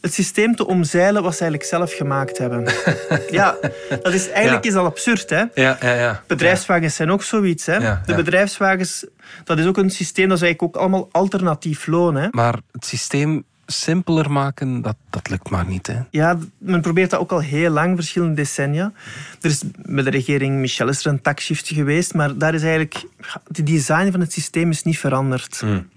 het 0.00 0.14
systeem 0.14 0.56
te 0.56 0.66
omzeilen 0.66 1.22
wat 1.22 1.36
ze 1.36 1.40
eigenlijk 1.40 1.70
zelf 1.70 1.92
gemaakt 1.92 2.38
hebben. 2.38 2.64
ja, 3.30 3.56
dat 4.02 4.12
is, 4.14 4.30
eigenlijk 4.30 4.64
is 4.64 4.72
dat 4.72 4.84
absurd. 4.84 5.30
Hè? 5.30 5.44
Ja, 5.54 5.78
ja, 5.80 5.94
ja. 5.94 6.22
Bedrijfswagens 6.26 6.94
zijn 6.94 7.10
ook 7.10 7.22
zoiets. 7.22 7.66
Hè? 7.66 7.76
Ja, 7.76 8.02
de 8.06 8.14
bedrijfswagens, 8.14 9.06
dat 9.44 9.58
is 9.58 9.66
ook 9.66 9.76
een 9.76 9.90
systeem, 9.90 10.28
dat 10.28 10.36
is 10.36 10.42
eigenlijk 10.42 10.76
ook 10.76 10.82
allemaal 10.82 11.08
alternatief 11.12 11.86
loon. 11.86 12.14
Hè? 12.14 12.28
Maar 12.30 12.58
het 12.72 12.84
systeem 12.84 13.44
simpeler 13.72 14.30
maken, 14.30 14.82
dat, 14.82 14.96
dat 15.10 15.30
lukt 15.30 15.50
maar 15.50 15.66
niet. 15.66 15.86
Hè? 15.86 15.98
Ja, 16.10 16.38
men 16.58 16.80
probeert 16.80 17.10
dat 17.10 17.20
ook 17.20 17.32
al 17.32 17.40
heel 17.40 17.70
lang, 17.70 17.96
verschillende 17.96 18.34
decennia. 18.34 18.92
Er 19.40 19.50
is 19.50 19.62
met 19.82 20.04
de 20.04 20.10
regering 20.10 20.58
Michel 20.58 20.88
is 20.88 21.04
er 21.04 21.12
een 21.12 21.20
taxshift 21.20 21.68
geweest, 21.68 22.14
maar 22.14 22.38
daar 22.38 22.54
is 22.54 22.62
eigenlijk... 22.62 23.04
De 23.46 23.62
design 23.62 24.10
van 24.10 24.20
het 24.20 24.32
systeem 24.32 24.70
is 24.70 24.82
niet 24.82 24.98
veranderd. 24.98 25.60
Hmm. 25.60 25.88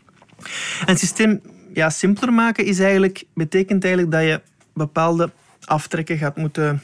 En 0.80 0.86
het 0.86 1.00
systeem 1.00 1.42
ja, 1.74 1.90
simpeler 1.90 2.34
maken 2.34 2.66
is 2.66 2.80
eigenlijk, 2.80 3.24
betekent 3.34 3.84
eigenlijk 3.84 4.14
dat 4.14 4.24
je 4.24 4.42
bepaalde 4.74 5.32
aftrekken 5.66 6.18
gaat 6.18 6.38
moeten... 6.38 6.82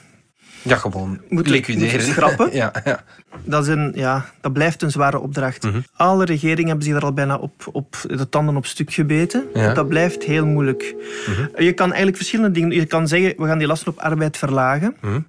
Ja, 0.62 0.76
gewoon 0.76 1.22
moeten, 1.30 1.52
liquideren. 1.52 1.96
Moeten 1.96 2.14
schrappen. 2.14 2.54
ja, 2.62 2.72
ja. 2.84 3.04
Dat, 3.44 3.64
is 3.64 3.70
een, 3.70 3.92
ja, 3.96 4.26
dat 4.42 4.54
blijft 4.54 4.82
een 4.82 4.92
zware 4.92 5.20
opdracht. 5.20 5.64
Mhm. 5.64 5.80
Alle 5.96 6.26
regeringen 6.26 6.68
hebben 6.68 6.86
zich 6.86 6.96
er 6.96 7.02
al 7.02 7.14
bijna 7.14 7.38
op, 7.38 7.70
op 7.72 7.96
de 8.08 8.30
tanden 8.30 8.56
op 8.56 8.66
stuk 8.66 8.94
gebeten. 8.94 9.44
Ja. 9.54 9.74
Dat 9.74 9.88
blijft 9.88 10.24
heel 10.24 10.46
moeilijk. 10.46 10.96
Mhm. 11.28 11.64
Je 11.64 11.74
kan 11.74 11.88
eigenlijk 11.88 12.18
verschillende 12.18 12.52
dingen... 12.52 12.72
Je 12.72 12.86
kan 12.86 13.08
zeggen, 13.08 13.34
we 13.38 13.46
gaan 13.46 13.58
die 13.58 13.68
lasten 13.68 13.92
op 13.92 14.00
arbeid 14.00 14.38
verlagen. 14.38 14.96
Mhm. 15.02 15.20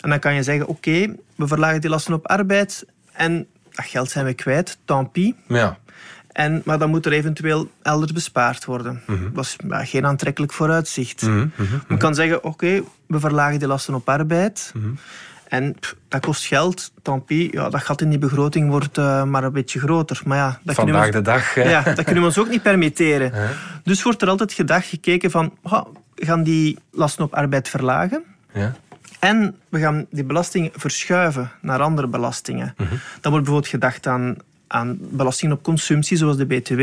En 0.00 0.10
dan 0.10 0.18
kan 0.18 0.34
je 0.34 0.42
zeggen, 0.42 0.66
oké, 0.66 1.14
we 1.36 1.46
verlagen 1.46 1.80
die 1.80 1.90
lasten 1.90 2.14
op 2.14 2.26
arbeid 2.26 2.86
en 3.12 3.46
dat 3.70 3.86
geld 3.86 4.10
zijn 4.10 4.24
we 4.24 4.34
kwijt, 4.34 4.78
tant 4.84 5.12
pis. 5.12 5.32
Ja. 5.46 5.78
En, 6.38 6.62
maar 6.64 6.78
dan 6.78 6.90
moet 6.90 7.06
er 7.06 7.12
eventueel 7.12 7.70
elders 7.82 8.12
bespaard 8.12 8.64
worden. 8.64 9.02
Dat 9.06 9.16
was 9.32 9.56
ja, 9.68 9.84
geen 9.84 10.06
aantrekkelijk 10.06 10.52
vooruitzicht. 10.52 11.22
Mhm, 11.22 11.46
Men 11.88 11.98
kan 11.98 12.14
zeggen, 12.14 12.44
oké, 12.44 12.82
we 13.06 13.20
verlagen 13.20 13.58
de 13.58 13.66
lasten 13.66 13.94
op 13.94 14.08
arbeid. 14.08 14.72
En 15.48 15.74
pff, 15.80 15.94
dat 16.08 16.20
kost 16.20 16.44
geld, 16.46 16.92
tant 17.02 17.26
pis. 17.26 17.48
Ja, 17.50 17.68
dat 17.70 17.82
gat 17.82 18.00
in 18.00 18.08
die 18.08 18.18
begroting 18.18 18.70
wordt 18.70 18.98
eh, 18.98 19.24
maar 19.24 19.44
een 19.44 19.52
beetje 19.52 19.78
groter. 19.80 20.20
Maar 20.24 20.36
ja, 20.38 20.60
dat 20.62 20.74
kunnen 20.74 20.94
Vandaag 20.94 21.12
we, 21.12 21.18
de 21.18 21.30
dag. 21.30 21.54
hè. 21.54 21.62
ja, 21.70 21.82
dat 21.82 22.04
kunnen 22.04 22.22
we 22.22 22.28
ons 22.28 22.38
ook 22.38 22.48
niet 22.48 22.62
permitteren. 22.62 23.32
Dus 23.84 24.02
wordt 24.02 24.22
er 24.22 24.28
altijd 24.28 24.52
gedacht, 24.52 24.86
gekeken 24.86 25.30
van... 25.30 25.52
"Ha, 25.62 25.86
we 26.14 26.24
gaan 26.26 26.42
die 26.42 26.78
lasten 26.90 27.24
op 27.24 27.34
arbeid 27.34 27.68
verlagen. 27.68 28.22
Ja. 28.52 28.74
En 29.18 29.56
we 29.68 29.78
gaan 29.78 30.06
die 30.10 30.24
belastingen 30.24 30.70
verschuiven 30.74 31.50
naar 31.60 31.80
andere 31.82 32.06
belastingen. 32.08 32.74
Dan 33.20 33.32
wordt 33.32 33.44
bijvoorbeeld 33.44 33.66
gedacht 33.68 34.06
aan, 34.06 34.36
aan 34.68 34.98
belastingen 35.00 35.56
op 35.56 35.62
consumptie, 35.62 36.16
zoals 36.16 36.36
de 36.36 36.46
BTW. 36.46 36.82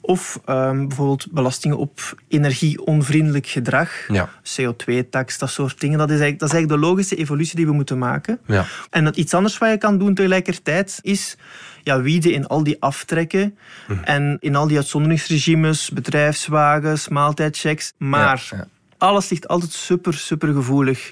Of 0.00 0.40
ehm, 0.44 0.86
bijvoorbeeld 0.86 1.26
belastingen 1.30 1.78
op 1.78 2.14
energieonvriendelijk 2.28 3.46
gedrag. 3.46 3.90
Ja. 4.08 4.28
CO2-tax, 4.42 5.38
dat 5.38 5.50
soort 5.50 5.80
dingen. 5.80 5.98
Dat 5.98 6.10
is, 6.10 6.20
eigenlijk, 6.20 6.40
dat 6.40 6.48
is 6.48 6.54
eigenlijk 6.54 6.82
de 6.82 6.88
logische 6.88 7.16
evolutie 7.16 7.56
die 7.56 7.66
we 7.66 7.72
moeten 7.72 7.98
maken. 7.98 8.38
Ja. 8.46 8.66
En 8.90 9.04
dat 9.04 9.16
iets 9.16 9.34
anders 9.34 9.58
wat 9.58 9.70
je 9.70 9.78
kan 9.78 9.98
doen 9.98 10.14
tegelijkertijd 10.14 10.98
is 11.02 11.36
ja, 11.82 12.00
wieden 12.00 12.32
in 12.32 12.46
al 12.46 12.62
die 12.62 12.76
aftrekken 12.80 13.58
en 14.02 14.36
in 14.40 14.56
al 14.56 14.66
die 14.66 14.76
uitzonderingsregimes, 14.76 15.90
bedrijfswagens, 15.90 17.08
maaltijdchecks. 17.08 17.92
Maar 17.96 18.46
ja. 18.50 18.66
Alles 18.98 19.28
ligt 19.30 19.48
altijd 19.48 19.72
super, 19.72 20.14
super 20.14 20.52
gevoelig. 20.52 21.10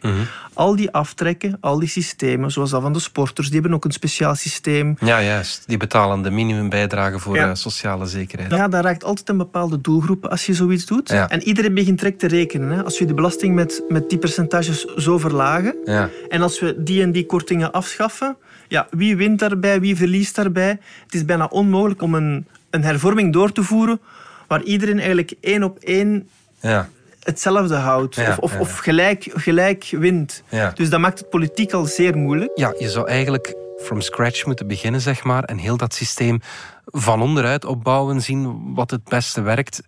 Al 0.52 0.76
die 0.76 0.90
aftrekken, 0.90 1.56
al 1.60 1.78
die 1.78 1.88
systemen, 1.88 2.50
zoals 2.50 2.70
dat 2.70 2.82
van 2.82 2.92
de 2.92 2.98
sporters, 2.98 3.46
die 3.46 3.54
hebben 3.60 3.74
ook 3.76 3.84
een 3.84 3.92
speciaal 3.92 4.34
systeem. 4.34 4.96
ja, 5.00 5.22
juist. 5.22 5.62
Die 5.66 5.76
betalen 5.76 6.22
de 6.22 6.30
minimumbijdrage 6.30 7.18
voor 7.18 7.36
Ja. 7.36 7.48
eh, 7.48 7.54
sociale 7.54 8.06
zekerheid. 8.06 8.50
Ja, 8.50 8.68
dat 8.68 8.84
raakt 8.84 9.04
altijd 9.04 9.28
een 9.28 9.36
bepaalde 9.36 9.80
doelgroep 9.80 10.26
als 10.26 10.46
je 10.46 10.54
zoiets 10.54 10.86
doet. 10.86 11.08
Ja. 11.08 11.28
En 11.28 11.42
iedereen 11.42 11.74
begint 11.74 11.98
direct 11.98 12.18
te 12.18 12.26
rekenen. 12.26 12.70
Hè. 12.70 12.84
Als 12.84 12.98
we 12.98 13.04
de 13.04 13.14
belasting 13.14 13.54
met, 13.54 13.82
met 13.88 14.08
die 14.10 14.18
percentages 14.18 14.84
zo 14.84 15.18
verlagen, 15.18 15.74
Ja. 15.84 16.08
En 16.28 16.42
als 16.42 16.60
we 16.60 16.82
die 16.82 17.02
en 17.02 17.12
die 17.12 17.26
kortingen 17.26 17.72
afschaffen, 17.72 18.36
ja, 18.68 18.86
wie 18.90 19.16
wint 19.16 19.38
daarbij, 19.38 19.80
wie 19.80 19.96
verliest 19.96 20.34
daarbij? 20.34 20.78
Het 21.04 21.14
is 21.14 21.24
bijna 21.24 21.44
onmogelijk 21.44 22.02
om 22.02 22.14
een, 22.14 22.46
een 22.70 22.82
hervorming 22.84 23.32
door 23.32 23.52
te 23.52 23.62
voeren 23.62 24.00
waar 24.48 24.62
iedereen 24.62 24.96
eigenlijk 24.98 25.32
één 25.40 25.62
op 25.62 25.78
één 25.78 26.28
Ja. 26.60 26.88
Hetzelfde 27.26 27.74
houdt 27.74 28.14
Ja, 28.14 28.30
of, 28.30 28.38
of, 28.38 28.52
ja. 28.52 28.58
of 28.58 28.78
gelijk, 28.78 29.30
gelijk 29.34 29.84
wint. 29.90 30.42
Ja. 30.48 30.70
Dus 30.74 30.90
dat 30.90 31.00
maakt 31.00 31.18
het 31.18 31.30
politiek 31.30 31.72
al 31.72 31.84
zeer 31.84 32.16
moeilijk. 32.16 32.50
ja, 32.54 32.74
je 32.78 32.90
zou 32.90 33.08
eigenlijk 33.08 33.54
from 33.78 34.00
scratch 34.00 34.46
moeten 34.46 34.66
beginnen, 34.66 35.00
zeg 35.00 35.24
maar, 35.24 35.44
en 35.44 35.58
heel 35.58 35.76
dat 35.76 35.94
systeem 35.94 36.40
van 36.84 37.22
onderuit 37.22 37.64
opbouwen, 37.64 38.20
zien 38.22 38.74
wat 38.74 38.90
het 38.90 39.04
beste 39.04 39.40
werkt. 39.40 39.82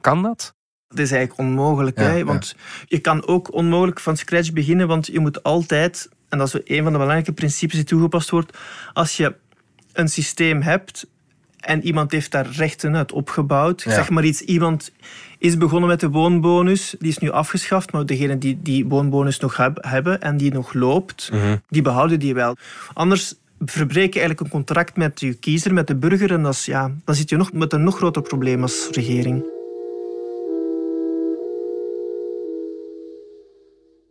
Kan 0.00 0.22
dat? 0.22 0.54
Dat 0.88 0.98
is 0.98 1.10
eigenlijk 1.12 1.40
onmogelijk. 1.40 1.98
Hè? 1.98 2.24
Want 2.24 2.54
je 2.86 2.98
kan 2.98 3.26
ook 3.26 3.52
onmogelijk 3.52 4.00
van 4.00 4.16
scratch 4.16 4.52
beginnen, 4.52 4.88
want 4.88 5.06
je 5.06 5.20
moet 5.20 5.42
altijd, 5.42 6.08
en 6.28 6.38
dat 6.38 6.54
is 6.54 6.60
een 6.76 6.82
van 6.82 6.92
de 6.92 6.98
belangrijke 6.98 7.32
principes 7.32 7.76
die 7.76 7.84
toegepast 7.84 8.30
wordt, 8.30 8.58
als 8.92 9.16
je 9.16 9.34
een 9.92 10.08
systeem 10.08 10.62
hebt 10.62 11.06
en 11.62 11.84
iemand 11.86 12.12
heeft 12.12 12.30
daar 12.30 12.46
rechten 12.50 12.96
uit 12.96 13.12
opgebouwd, 13.12 13.82
Ja. 13.82 13.90
zeg 13.94 14.10
maar 14.10 14.24
iets, 14.24 14.40
iemand 14.40 14.92
is 15.38 15.56
begonnen 15.56 15.88
met 15.88 16.00
de 16.00 16.08
woonbonus, 16.10 16.94
die 16.98 17.08
is 17.08 17.18
nu 17.18 17.30
afgeschaft, 17.30 17.92
maar 17.92 18.06
degenen 18.06 18.38
die 18.38 18.58
die 18.62 18.86
woonbonus 18.86 19.38
nog 19.38 19.56
heb- 19.56 19.78
hebben 19.84 20.20
en 20.20 20.36
die 20.36 20.52
nog 20.52 20.72
loopt, 20.72 21.30
die 21.68 21.82
behouden 21.82 22.18
die 22.18 22.34
wel. 22.34 22.56
Anders 22.92 23.34
verbreek 23.64 24.12
je 24.14 24.20
eigenlijk 24.20 24.40
een 24.40 24.58
contract 24.58 24.96
met 24.96 25.20
je 25.20 25.34
kiezer, 25.34 25.72
met 25.74 25.86
de 25.86 25.96
burger, 25.96 26.32
en 26.32 26.42
dat 26.42 26.52
is, 26.52 26.64
ja, 26.64 26.90
dan 27.04 27.14
zit 27.14 27.28
je 27.30 27.36
nog 27.36 27.52
met 27.52 27.72
een 27.72 27.82
nog 27.84 27.96
groter 27.96 28.22
probleem 28.22 28.62
als 28.62 28.88
regering. 28.90 29.44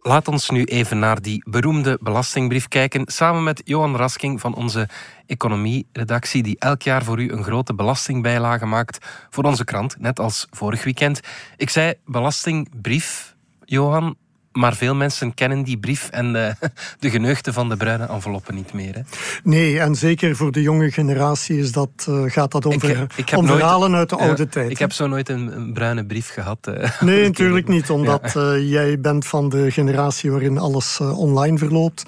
Laat 0.03 0.27
ons 0.27 0.49
nu 0.49 0.63
even 0.63 0.99
naar 0.99 1.21
die 1.21 1.43
beroemde 1.49 1.99
belastingbrief 2.01 2.67
kijken, 2.67 3.03
samen 3.05 3.43
met 3.43 3.61
Johan 3.65 3.95
Rasking 3.95 4.39
van 4.39 4.55
onze 4.55 4.89
economie-redactie, 5.25 6.43
die 6.43 6.59
elk 6.59 6.81
jaar 6.81 7.03
voor 7.03 7.21
u 7.21 7.31
een 7.31 7.43
grote 7.43 7.73
belastingbijlage 7.73 8.65
maakt 8.65 9.05
voor 9.29 9.43
onze 9.43 9.63
krant, 9.63 9.99
net 9.99 10.19
als 10.19 10.47
vorig 10.49 10.83
weekend. 10.83 11.19
Ik 11.57 11.69
zei 11.69 11.93
belastingbrief, 12.05 13.35
Johan, 13.65 14.15
maar 14.53 14.75
veel 14.75 14.95
mensen 14.95 15.33
kennen 15.33 15.63
die 15.63 15.77
brief 15.79 16.07
en 16.11 16.33
de, 16.33 16.55
de 16.99 17.09
geneugten 17.09 17.53
van 17.53 17.69
de 17.69 17.77
bruine 17.77 18.05
enveloppen 18.05 18.55
niet 18.55 18.73
meer. 18.73 18.93
Hè? 18.95 19.01
Nee, 19.43 19.79
en 19.79 19.95
zeker 19.95 20.35
voor 20.35 20.51
de 20.51 20.61
jonge 20.61 20.91
generatie 20.91 21.57
is 21.59 21.71
dat, 21.71 21.89
eh, 22.07 22.21
gaat 22.25 22.51
dat 22.51 22.65
om, 22.65 22.71
Ik- 22.71 22.79
ver- 22.79 23.07
ik 23.15 23.29
heb 23.29 23.39
om 23.39 23.45
nooit- 23.45 23.59
verhalen 23.59 23.95
uit 23.95 24.09
de 24.09 24.15
oude 24.15 24.47
tijd. 24.47 24.69
Ik 24.71 24.77
hè. 24.77 24.83
heb 24.83 24.93
zo 24.93 25.07
nooit 25.07 25.29
een, 25.29 25.55
een 25.55 25.73
bruine 25.73 26.05
brief 26.05 26.29
gehad. 26.29 26.67
eh. 26.67 26.89
Nee, 27.01 27.23
natuurlijk 27.23 27.67
niet, 27.67 27.89
omdat 27.89 28.35
eh, 28.35 28.69
jij 28.69 28.99
bent 28.99 29.25
van 29.27 29.49
de 29.49 29.71
generatie 29.71 30.31
waarin 30.31 30.57
alles 30.57 30.99
online 30.99 31.57
verloopt. 31.57 32.05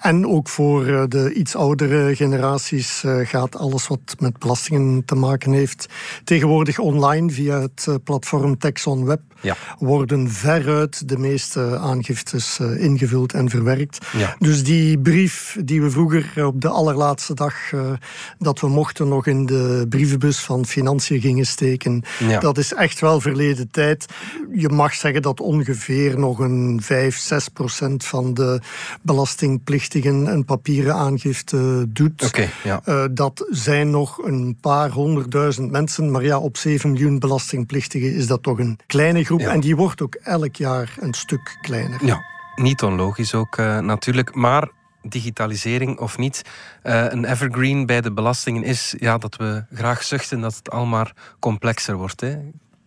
En 0.00 0.26
ook 0.26 0.48
voor 0.48 1.08
de 1.08 1.32
iets 1.34 1.56
oudere 1.56 2.16
generaties 2.16 3.02
gaat 3.22 3.56
alles 3.56 3.86
wat 3.86 4.16
met 4.18 4.38
belastingen 4.38 5.04
te 5.04 5.14
maken 5.14 5.52
heeft 5.52 5.86
tegenwoordig 6.24 6.78
online 6.78 7.30
via 7.30 7.60
het 7.60 7.86
platform 8.04 8.58
Texon 8.58 9.04
Web. 9.04 9.20
Ja. 9.40 9.56
Worden 9.78 10.30
veruit 10.30 11.08
de 11.08 11.18
meeste 11.18 11.76
aangiftes 11.82 12.58
eh, 12.58 12.82
ingevuld 12.84 13.32
en 13.32 13.50
verwerkt. 13.50 14.06
Ja. 14.16 14.36
Dus 14.38 14.64
die 14.64 14.98
brief 14.98 15.56
die 15.64 15.82
we 15.82 15.90
vroeger 15.90 16.46
op 16.46 16.60
de 16.60 16.68
allerlaatste 16.68 17.34
dag 17.34 17.72
eh, 17.72 17.90
dat 18.38 18.60
we 18.60 18.68
mochten 18.68 19.08
nog 19.08 19.26
in 19.26 19.46
de 19.46 19.86
brievenbus 19.88 20.38
van 20.38 20.66
Financiën 20.66 21.20
gingen 21.20 21.46
steken, 21.46 22.02
Ja. 22.18 22.40
dat 22.40 22.58
is 22.58 22.74
echt 22.74 23.00
wel 23.00 23.20
verleden 23.20 23.70
tijd. 23.70 24.06
Je 24.54 24.68
mag 24.68 24.94
zeggen 24.94 25.22
dat 25.22 25.40
ongeveer 25.40 26.18
nog 26.18 26.38
een 26.38 26.80
5, 26.82 27.18
6 27.18 27.48
procent 27.48 28.04
van 28.04 28.34
de 28.34 28.60
belastingplichtigen 29.02 30.26
een 30.26 30.44
papieren 30.44 30.94
aangifte 30.94 31.86
doet. 31.88 32.30
Ja. 32.62 32.80
Eh, 32.84 33.04
dat 33.10 33.46
zijn 33.50 33.90
nog 33.90 34.18
een 34.24 34.56
paar 34.60 34.90
honderdduizend 34.90 35.70
mensen, 35.70 36.10
maar 36.10 36.24
ja, 36.24 36.38
op 36.38 36.56
7 36.56 36.90
miljoen 36.90 37.18
belastingplichtigen 37.18 38.14
is 38.14 38.26
dat 38.26 38.42
toch 38.42 38.58
een 38.58 38.78
kleine 38.86 39.24
groep. 39.24 39.40
Ja. 39.40 39.52
En 39.52 39.60
die 39.60 39.76
wordt 39.76 40.02
ook 40.02 40.14
elk 40.14 40.56
jaar 40.56 40.94
een 41.00 41.14
stuk 41.14 41.58
kleiner. 41.60 41.71
Ja, 42.04 42.22
niet 42.54 42.82
onlogisch 42.82 43.34
ook 43.34 43.56
eh, 43.56 43.78
natuurlijk. 43.78 44.34
Maar 44.34 44.68
digitalisering 45.02 45.98
of 45.98 46.18
niet, 46.18 46.42
eh, 46.82 47.04
een 47.08 47.24
evergreen 47.24 47.86
bij 47.86 48.00
de 48.00 48.12
belastingen 48.12 48.62
is 48.62 48.94
ja, 48.98 49.18
dat 49.18 49.36
we 49.36 49.64
graag 49.74 50.02
zuchten 50.02 50.40
dat 50.40 50.56
het 50.56 50.70
al 50.70 50.86
maar 50.86 51.12
complexer 51.38 51.96
wordt. 51.96 52.20
Hè. 52.20 52.38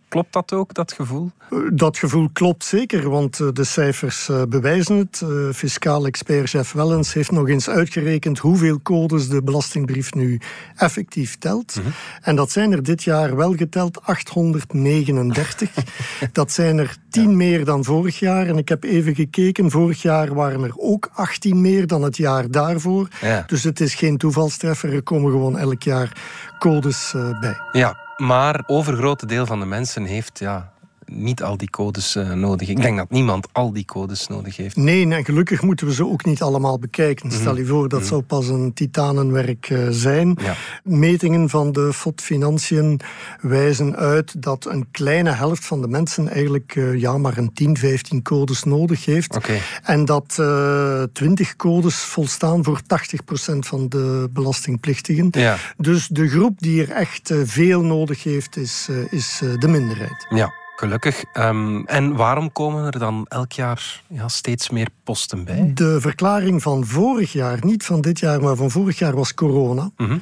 Klopt 0.08 0.32
dat 0.32 0.52
ook, 0.52 0.74
dat 0.74 0.92
gevoel? 0.92 1.30
Dat 1.72 1.98
gevoel 1.98 2.28
klopt 2.32 2.64
zeker, 2.64 3.10
want 3.10 3.40
eh, 3.40 3.48
de 3.52 3.64
cijfers 3.64 4.28
eh, 4.28 4.42
bewijzen 4.48 4.96
het. 4.96 5.22
Eh, 5.22 5.28
Fiscaal 5.54 6.06
expert 6.06 6.50
Jeff 6.50 6.72
Wellens 6.72 7.12
heeft 7.12 7.30
nog 7.30 7.48
eens 7.48 7.68
uitgerekend 7.68 8.38
hoeveel 8.38 8.82
codes 8.82 9.28
de 9.28 9.42
belastingbrief 9.42 10.14
nu 10.14 10.40
effectief 10.76 11.36
telt. 11.36 11.80
En 12.20 12.36
dat 12.36 12.50
zijn 12.50 12.72
er 12.72 12.82
dit 12.82 13.02
jaar 13.02 13.36
wel 13.36 13.54
geteld 13.54 14.02
839. 14.02 15.70
dat 16.32 16.52
zijn 16.52 16.78
er 16.78 16.96
10 17.10 17.36
meer 17.36 17.64
dan 17.64 17.84
vorig 17.84 18.18
jaar. 18.18 18.46
En 18.46 18.58
ik 18.58 18.68
heb 18.68 18.84
even 18.84 19.14
gekeken, 19.14 19.70
vorig 19.70 20.02
jaar 20.02 20.34
waren 20.34 20.62
er 20.62 20.76
ook 20.76 21.10
18 21.14 21.60
meer 21.60 21.86
dan 21.86 22.02
het 22.02 22.16
jaar 22.16 22.50
daarvoor. 22.50 23.08
Ja. 23.20 23.44
Dus 23.46 23.62
het 23.62 23.80
is 23.80 23.94
geen 23.94 24.16
toevalstreffer, 24.16 24.92
er 24.92 25.02
komen 25.02 25.30
gewoon 25.30 25.58
elk 25.58 25.82
jaar 25.82 26.12
codes 26.58 27.12
eh, 27.14 27.40
bij. 27.40 27.56
Ja, 27.72 28.05
maar 28.16 28.62
overgrote 28.66 29.26
deel 29.26 29.46
van 29.46 29.60
de 29.60 29.66
mensen 29.66 30.04
heeft 30.04 30.38
ja, 30.38 30.72
niet 31.06 31.42
al 31.42 31.56
die 31.56 31.70
codes 31.70 32.16
eh, 32.16 32.32
nodig. 32.32 32.68
Ik 32.68 32.82
denk 32.82 32.96
dat 32.96 33.10
niemand 33.10 33.48
al 33.52 33.72
die 33.72 33.84
codes 33.84 34.26
nodig 34.26 34.56
heeft. 34.56 34.76
Nee, 34.76 35.08
en 35.08 35.24
gelukkig 35.24 35.62
moeten 35.62 35.86
we 35.86 35.94
ze 35.94 36.06
ook 36.06 36.24
niet 36.24 36.42
allemaal 36.42 36.78
bekijken. 36.78 37.30
Stel 37.30 37.56
je 37.56 37.66
voor, 37.66 37.88
dat 37.88 38.06
zou 38.06 38.22
pas 38.22 38.48
een 38.48 38.72
titanenwerk 38.72 39.70
eh, 39.70 39.86
zijn. 39.90 40.38
Ja. 40.42 40.54
Metingen 40.84 41.48
van 41.48 41.72
de 41.72 41.92
FOD 41.92 42.20
Financiën 42.20 43.00
wijzen 43.40 43.96
uit 43.96 44.42
dat 44.42 44.66
een 44.66 44.86
kleine 44.90 45.30
helft 45.30 45.64
van 45.64 45.80
de 45.80 45.88
mensen 45.88 46.28
eigenlijk 46.28 46.76
eh, 46.76 47.00
ja, 47.00 47.18
maar 47.18 47.36
een 47.36 47.52
10, 47.52 47.76
15 47.76 48.22
codes 48.22 48.64
nodig 48.64 49.04
heeft. 49.04 49.38
En 49.82 50.04
dat 50.04 50.36
eh 50.38 51.02
20 51.12 51.56
codes 51.56 51.94
volstaan 51.94 52.64
voor 52.64 52.80
80% 52.80 53.58
van 53.58 53.88
de 53.88 54.28
belastingplichtigen. 54.32 55.28
Ja. 55.30 55.56
Dus 55.76 56.08
de 56.08 56.28
groep 56.28 56.60
die 56.60 56.82
er 56.82 56.90
echt 56.90 57.32
veel 57.44 57.82
nodig 57.82 58.22
heeft, 58.22 58.56
is, 58.56 58.88
is 59.10 59.40
de 59.58 59.68
minderheid. 59.68 60.26
Ja, 60.28 60.52
gelukkig. 60.76 61.24
Ehm, 61.32 61.80
en 61.84 62.16
waarom 62.16 62.52
komen 62.52 62.84
er 62.84 62.98
dan 62.98 63.26
elk 63.28 63.52
jaar 63.52 64.02
ja, 64.06 64.28
steeds 64.28 64.70
meer 64.70 64.88
posten 65.04 65.44
bij? 65.44 65.70
De 65.74 66.00
verklaring 66.00 66.62
van 66.62 66.86
vorig 66.86 67.32
jaar, 67.32 67.58
niet 67.64 67.84
van 67.84 68.00
dit 68.00 68.18
jaar, 68.18 68.42
maar 68.42 68.56
van 68.56 68.70
vorig 68.70 68.98
jaar 68.98 69.14
was 69.14 69.34
corona. 69.34 69.90
Mhm. 69.96 70.18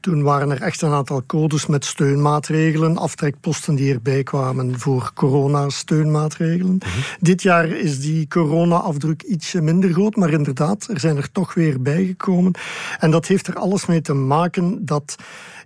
Toen 0.00 0.22
waren 0.22 0.50
er 0.50 0.62
echt 0.62 0.82
een 0.82 0.92
aantal 0.92 1.22
codes 1.26 1.66
met 1.66 1.84
steunmaatregelen, 1.84 2.96
aftrekposten 2.96 3.74
die 3.74 3.92
erbij 3.92 4.22
kwamen 4.22 4.78
voor 4.78 5.10
corona-steunmaatregelen. 5.14 6.76
Mhm. 6.76 6.88
Dit 7.20 7.42
jaar 7.42 7.68
is 7.68 8.00
die 8.00 8.28
corona-afdruk 8.28 9.22
ietsje 9.22 9.60
minder 9.60 9.92
groot, 9.92 10.16
maar 10.16 10.30
inderdaad, 10.30 10.88
er 10.88 11.00
zijn 11.00 11.16
er 11.16 11.32
toch 11.32 11.54
weer 11.54 11.82
bijgekomen. 11.82 12.52
En 12.98 13.10
dat 13.10 13.26
heeft 13.26 13.46
er 13.46 13.54
alles 13.56 13.86
mee 13.86 14.00
te 14.00 14.14
maken 14.14 14.84
dat 14.84 15.16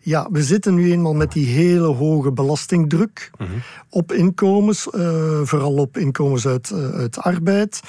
ja, 0.00 0.28
we 0.30 0.42
zitten 0.42 0.74
nu 0.74 0.92
eenmaal 0.92 1.14
met 1.14 1.32
die 1.32 1.46
hele 1.46 1.86
hoge 1.86 2.32
belastingdruk 2.32 3.30
mhm. 3.38 3.50
op 3.88 4.12
inkomens, 4.12 4.88
uh, 4.94 5.40
vooral 5.42 5.74
op 5.74 5.96
inkomens 5.96 6.46
uit, 6.46 6.70
uh, 6.70 6.88
uit 6.88 7.18
arbeid. 7.18 7.80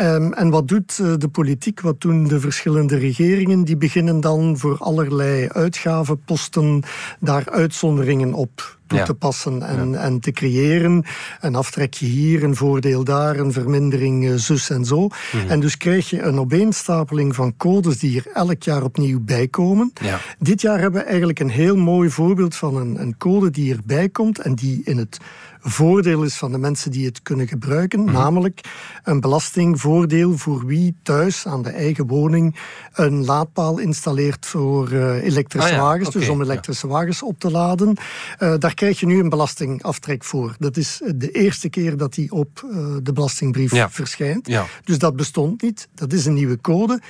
Um, 0.00 0.32
en 0.32 0.50
wat 0.50 0.68
doet 0.68 0.98
uh, 1.00 1.14
de 1.16 1.28
politiek, 1.28 1.80
wat 1.80 2.00
doen 2.00 2.28
de 2.28 2.40
verschillende 2.40 2.96
regeringen? 2.96 3.64
Die 3.64 3.76
beginnen 3.76 4.20
dan 4.20 4.58
voor 4.58 4.76
allerlei 4.78 5.48
uitgavenposten 5.48 6.82
daar 7.20 7.50
uitzonderingen 7.50 8.34
op 8.34 8.77
toe 8.88 9.02
te 9.02 9.14
passen 9.14 9.62
en, 9.62 9.94
en 9.94 10.20
te 10.20 10.32
creëren. 10.32 11.04
Een 11.40 11.54
aftrekje 11.54 12.06
hier, 12.06 12.42
een 12.42 12.56
voordeel 12.56 13.04
daar, 13.04 13.38
een 13.38 13.52
vermindering 13.52 14.24
uh, 14.24 14.34
zus 14.34 14.70
en 14.70 14.84
zo. 14.84 15.06
Mhm. 15.06 15.48
En 15.48 15.60
dus 15.60 15.76
krijg 15.76 16.10
je 16.10 16.22
een 16.22 16.38
opeenstapeling 16.38 17.34
van 17.34 17.56
codes 17.56 17.98
die 17.98 18.18
er 18.18 18.30
elk 18.32 18.62
jaar 18.62 18.82
opnieuw 18.82 19.20
bij 19.20 19.48
komen. 19.48 19.92
Ja. 20.02 20.20
Dit 20.38 20.60
jaar 20.60 20.80
hebben 20.80 21.00
we 21.00 21.06
eigenlijk 21.06 21.40
een 21.40 21.50
heel 21.50 21.76
mooi 21.76 22.10
voorbeeld 22.10 22.56
van 22.56 22.76
een, 22.76 23.00
een 23.00 23.16
code 23.16 23.50
die 23.50 23.74
erbij 23.74 24.08
komt 24.08 24.38
en 24.38 24.54
die 24.54 24.80
in 24.84 24.98
het 24.98 25.18
voordeel 25.60 26.22
is 26.22 26.34
van 26.34 26.52
de 26.52 26.58
mensen 26.58 26.90
die 26.90 27.06
het 27.06 27.22
kunnen 27.22 27.48
gebruiken. 27.48 28.00
Mhm. 28.00 28.12
Namelijk 28.12 28.60
een 29.04 29.20
belastingvoordeel 29.20 30.38
voor 30.38 30.66
wie 30.66 30.96
thuis 31.02 31.46
aan 31.46 31.62
de 31.62 31.70
eigen 31.70 32.06
woning 32.06 32.56
een 32.92 33.24
laadpaal 33.24 33.78
installeert 33.78 34.46
voor 34.46 34.92
uh, 34.92 35.24
elektrische 35.24 35.74
ah 35.74 35.80
wagens. 35.80 36.10
dus 36.10 36.28
om 36.28 36.42
elektrische 36.42 36.86
wagens 36.86 37.22
op 37.22 37.38
te 37.38 37.50
laden. 37.50 37.96
Uh, 38.38 38.54
daar 38.58 38.74
krijg 38.74 39.00
je 39.00 39.06
nu 39.06 39.20
een 39.20 39.28
belastingaftrek 39.28 40.24
voor. 40.24 40.56
Dat 40.58 40.76
is 40.76 41.00
de 41.14 41.30
eerste 41.30 41.68
keer 41.68 41.96
dat 41.96 42.14
die 42.14 42.32
op 42.32 42.62
uh, 42.64 42.96
de 43.02 43.12
belastingbrief 43.12 43.86
verschijnt. 43.90 44.50
Dus 44.84 44.98
dat 44.98 45.16
bestond 45.16 45.62
niet. 45.62 45.88
Dat 45.94 46.12
is 46.12 46.26
een 46.26 46.34
nieuwe 46.34 46.60
code. 46.60 47.00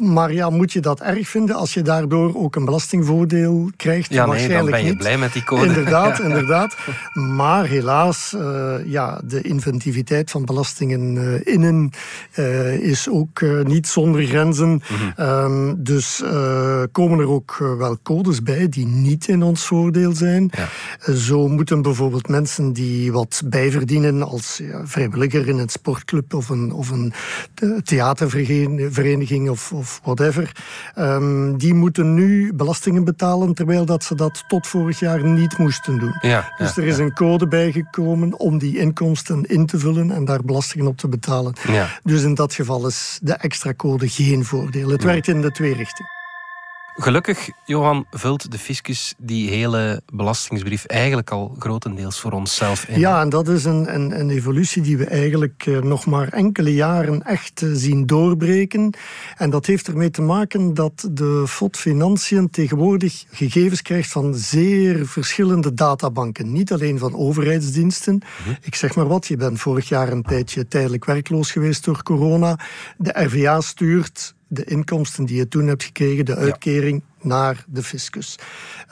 Maar 0.00 0.32
ja, 0.32 0.50
moet 0.50 0.72
je 0.72 0.80
dat 0.80 1.00
erg 1.00 1.28
vinden 1.28 1.56
als 1.56 1.74
je 1.74 1.82
daardoor 1.82 2.36
ook 2.36 2.56
een 2.56 2.64
belastingvoordeel 2.64 3.70
krijgt? 3.76 4.12
Ja, 4.12 4.26
nee, 4.26 4.48
dan 4.48 4.70
ben 4.70 4.84
je 4.84 4.96
blij 4.96 5.18
met 5.18 5.32
die 5.32 5.44
code. 5.44 5.66
Inderdaad, 5.66 6.18
inderdaad. 6.28 6.76
Maar 7.12 7.64
helaas, 7.64 8.34
uh, 8.36 8.74
ja, 8.86 9.20
de 9.24 9.40
inventiviteit 9.40 10.30
van 10.30 10.44
belastingen 10.44 11.14
uh, 11.14 11.54
innen 11.54 11.90
uh, 12.34 12.74
is 12.74 13.08
ook 13.08 13.40
niet 13.64 13.88
zonder 13.88 14.22
grenzen. 14.22 14.68
Mm 14.68 14.80
-hmm. 14.86 15.26
um, 15.26 15.82
dus 15.84 16.22
komen 16.92 17.18
er 17.18 17.28
ook 17.28 17.74
wel 17.78 17.98
codes 18.02 18.42
bij 18.42 18.68
die 18.68 18.86
niet 18.86 19.28
in 19.28 19.42
ons 19.42 19.66
voordeel 19.66 20.12
zijn. 20.14 20.50
Ja. 20.50 21.14
Zo 21.14 21.48
moeten 21.48 21.82
bijvoorbeeld 21.82 22.28
mensen 22.28 22.72
die 22.72 23.12
wat 23.12 23.42
bijverdienen 23.44 24.22
als 24.22 24.62
vrijwilliger 24.84 25.48
in 25.48 25.58
een 25.58 25.68
sportclub 25.68 26.34
of 26.34 26.48
een, 26.48 26.72
of 26.72 26.90
een 26.90 27.12
theatervereniging 27.84 29.50
of 29.50 29.61
of, 29.72 30.00
whatever, 30.02 30.52
um, 30.98 31.58
die 31.58 31.74
moeten 31.74 32.14
nu 32.14 32.52
belastingen 32.54 33.04
betalen, 33.04 33.54
terwijl 33.54 33.84
dat 33.84 34.04
ze 34.04 34.14
dat 34.14 34.44
tot 34.48 34.66
vorig 34.66 34.98
jaar 34.98 35.24
niet 35.24 35.58
moesten 35.58 35.98
doen. 35.98 36.14
Ja, 36.20 36.52
dus 36.58 36.76
er 36.76 36.84
is 36.84 36.98
een 36.98 37.14
code 37.14 37.48
bijgekomen 37.48 38.38
om 38.38 38.58
die 38.58 38.78
inkomsten 38.78 39.44
in 39.44 39.66
te 39.66 39.78
vullen 39.78 40.10
en 40.10 40.24
daar 40.24 40.44
belastingen 40.44 40.86
op 40.86 40.96
te 40.96 41.08
betalen. 41.08 41.54
Ja. 41.68 41.88
Dus 42.02 42.22
in 42.22 42.34
dat 42.34 42.54
geval 42.54 42.86
is 42.86 43.18
de 43.22 43.34
extra 43.34 43.74
code 43.74 44.08
geen 44.08 44.44
voordeel. 44.44 44.88
Het 44.88 45.02
werkt 45.02 45.28
in 45.28 45.40
de 45.40 45.50
twee 45.50 45.74
richtingen. 45.74 46.21
Gelukkig, 46.96 47.48
Johan, 47.64 48.06
vult 48.10 48.50
de 48.50 48.58
fiscus 48.58 49.14
die 49.18 49.50
hele 49.50 50.02
belastingsbrief 50.12 50.84
eigenlijk 50.84 51.30
al 51.30 51.56
grotendeels 51.58 52.20
voor 52.20 52.32
onszelf 52.32 52.84
in. 52.88 52.98
Ja, 52.98 53.20
en 53.20 53.28
dat 53.28 53.48
is 53.48 53.64
een, 53.64 53.94
een, 53.94 54.20
een 54.20 54.30
evolutie 54.30 54.82
die 54.82 54.96
we 54.96 55.06
eigenlijk 55.06 55.66
eh, 55.66 55.78
nog 55.78 56.06
maar 56.06 56.28
enkele 56.28 56.74
jaren 56.74 57.22
echt 57.22 57.62
eh, 57.62 57.68
zien 57.72 58.06
doorbreken. 58.06 58.94
En 59.36 59.50
dat 59.50 59.66
heeft 59.66 59.88
ermee 59.88 60.10
te 60.10 60.22
maken 60.22 60.74
dat 60.74 61.08
de 61.10 61.44
FOD 61.46 61.76
Financiën 61.76 62.50
tegenwoordig 62.50 63.24
gegevens 63.30 63.82
krijgt 63.82 64.10
van 64.10 64.34
zeer 64.34 65.06
verschillende 65.06 65.74
databanken. 65.74 66.52
Niet 66.52 66.72
alleen 66.72 66.98
van 66.98 67.14
overheidsdiensten. 67.16 68.14
Mhm. 68.14 68.54
Ik 68.62 68.74
zeg 68.74 68.94
maar 68.94 69.06
wat, 69.06 69.26
je 69.26 69.36
bent 69.36 69.60
vorig 69.60 69.88
jaar 69.88 70.12
een 70.12 70.22
tijdje 70.22 70.68
tijdelijk 70.68 71.04
werkloos 71.04 71.50
geweest 71.50 71.84
door 71.84 72.02
corona. 72.02 72.58
De 72.96 73.24
RVA 73.24 73.60
stuurt 73.60 74.34
de 74.52 74.64
inkomsten 74.64 75.24
die 75.24 75.36
je 75.36 75.48
toen 75.48 75.66
hebt 75.66 75.84
gekregen, 75.84 76.24
de 76.24 76.36
uitkering, 76.36 77.02
naar 77.20 77.64
de 77.66 77.82
fiscus. 77.82 78.38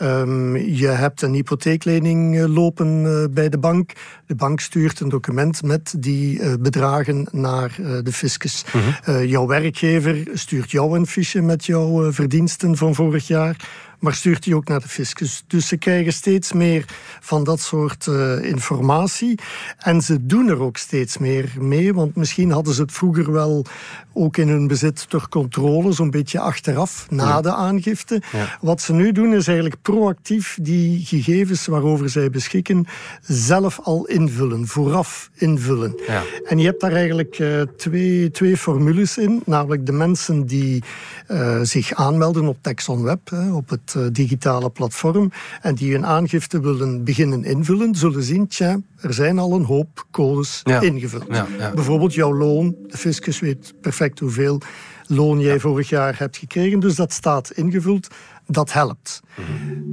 Um, 0.03 0.57
je 0.57 0.87
hebt 0.87 1.23
een 1.23 1.33
hypotheeklening 1.33 2.38
eh, 2.38 2.55
lopen 2.55 3.05
uh, 3.05 3.25
bij 3.31 3.49
de 3.49 3.59
bank. 3.59 3.92
De 4.27 4.35
bank 4.35 4.61
stuurt 4.61 5.01
een 5.01 5.09
document 5.09 5.62
met 5.62 5.94
die 5.99 6.38
uh, 6.38 6.55
bedragen 6.61 7.29
naar 7.33 7.77
de 8.03 8.12
fiscus. 8.12 8.64
Mm 8.73 8.81
-hmm. 8.81 9.25
jouw 9.25 9.46
werkgever 9.46 10.29
stuurt 10.33 10.70
jou 10.70 10.99
een 10.99 11.07
fiche 11.07 11.40
met 11.40 11.64
jouw 11.64 12.12
verdiensten 12.12 12.77
van 12.77 12.94
vorig 12.94 13.27
jaar 13.27 13.57
maar 14.00 14.14
stuurt 14.14 14.42
die 14.42 14.54
ook 14.54 14.68
naar 14.68 14.80
de 14.80 14.88
fiscus. 14.88 15.44
Dus 15.46 15.68
ze 15.68 15.76
krijgen 15.76 16.12
steeds 16.12 16.52
meer 16.52 16.84
van 17.20 17.44
dat 17.44 17.60
soort 17.60 18.06
uh, 18.06 18.44
informatie. 18.44 19.38
En 19.78 20.00
ze 20.00 20.26
doen 20.26 20.48
er 20.48 20.60
ook 20.60 20.76
steeds 20.76 21.18
meer 21.18 21.52
mee, 21.58 21.94
want 21.94 22.16
misschien 22.16 22.50
hadden 22.50 22.74
ze 22.74 22.82
het 22.82 22.92
vroeger 22.92 23.32
wel 23.32 23.64
ook 24.12 24.36
in 24.36 24.48
hun 24.48 24.66
bezit 24.66 25.10
ter 25.10 25.28
controle, 25.28 25.92
zo'n 25.92 26.10
beetje 26.10 26.40
achteraf, 26.40 27.06
na 27.10 27.40
de 27.40 27.54
aangifte. 27.54 28.22
Wat 28.60 28.80
ze 28.80 28.92
nu 28.92 29.12
doen 29.12 29.34
is 29.34 29.46
eigenlijk 29.46 29.82
proactief 29.82 30.58
die 30.62 31.04
gegevens 31.04 31.66
waarover 31.66 32.08
zij 32.08 32.30
beschikken 32.30 32.86
zelf 33.22 33.80
al 33.82 34.06
invullen, 34.06 34.66
vooraf 34.66 35.30
invullen. 35.34 36.00
Ja. 36.06 36.22
En 36.44 36.58
je 36.58 36.64
hebt 36.64 36.80
daar 36.80 36.92
eigenlijk 36.92 37.38
uh, 37.38 37.62
twee, 37.76 38.30
twee 38.30 38.56
formules 38.56 39.18
in, 39.18 39.42
namelijk 39.46 39.86
de 39.86 39.92
mensen 39.92 40.46
die 40.46 40.82
uh, 41.28 41.60
zich 41.62 41.94
aanmelden 41.94 42.48
op 42.48 42.58
TexonWeb, 42.60 43.30
hè, 43.30 43.52
op 43.52 43.68
het 43.68 43.89
uh, 43.94 44.07
digitale 44.12 44.70
platform, 44.70 45.33
en 45.62 45.74
die 45.74 45.92
hun 45.92 46.07
aangifte 46.07 46.61
willen 46.61 47.05
beginnen 47.05 47.44
invullen, 47.44 47.94
zullen 47.94 48.22
zien, 48.22 48.46
tja, 48.46 48.81
er 49.00 49.14
zijn 49.14 49.38
al 49.38 49.53
een 49.53 49.64
hoop 49.64 50.07
codes 50.11 50.61
ja. 50.64 50.81
ingevuld. 50.81 51.26
Ja, 51.29 51.46
Bijvoorbeeld 51.74 52.14
jouw 52.14 52.35
loon, 52.35 52.76
de 52.87 52.96
fiscus 52.96 53.40
weet 53.40 53.74
perfect 53.81 54.18
hoeveel 54.18 54.61
loon 55.07 55.40
jij 55.40 55.61
vorig 55.61 55.88
jaar 55.88 56.18
hebt 56.18 56.37
gekregen, 56.37 56.81
dus 56.81 56.94
dat 56.94 57.12
staat 57.12 57.50
ingevuld 57.50 58.09
dat 58.46 58.72
helpt. 58.72 59.20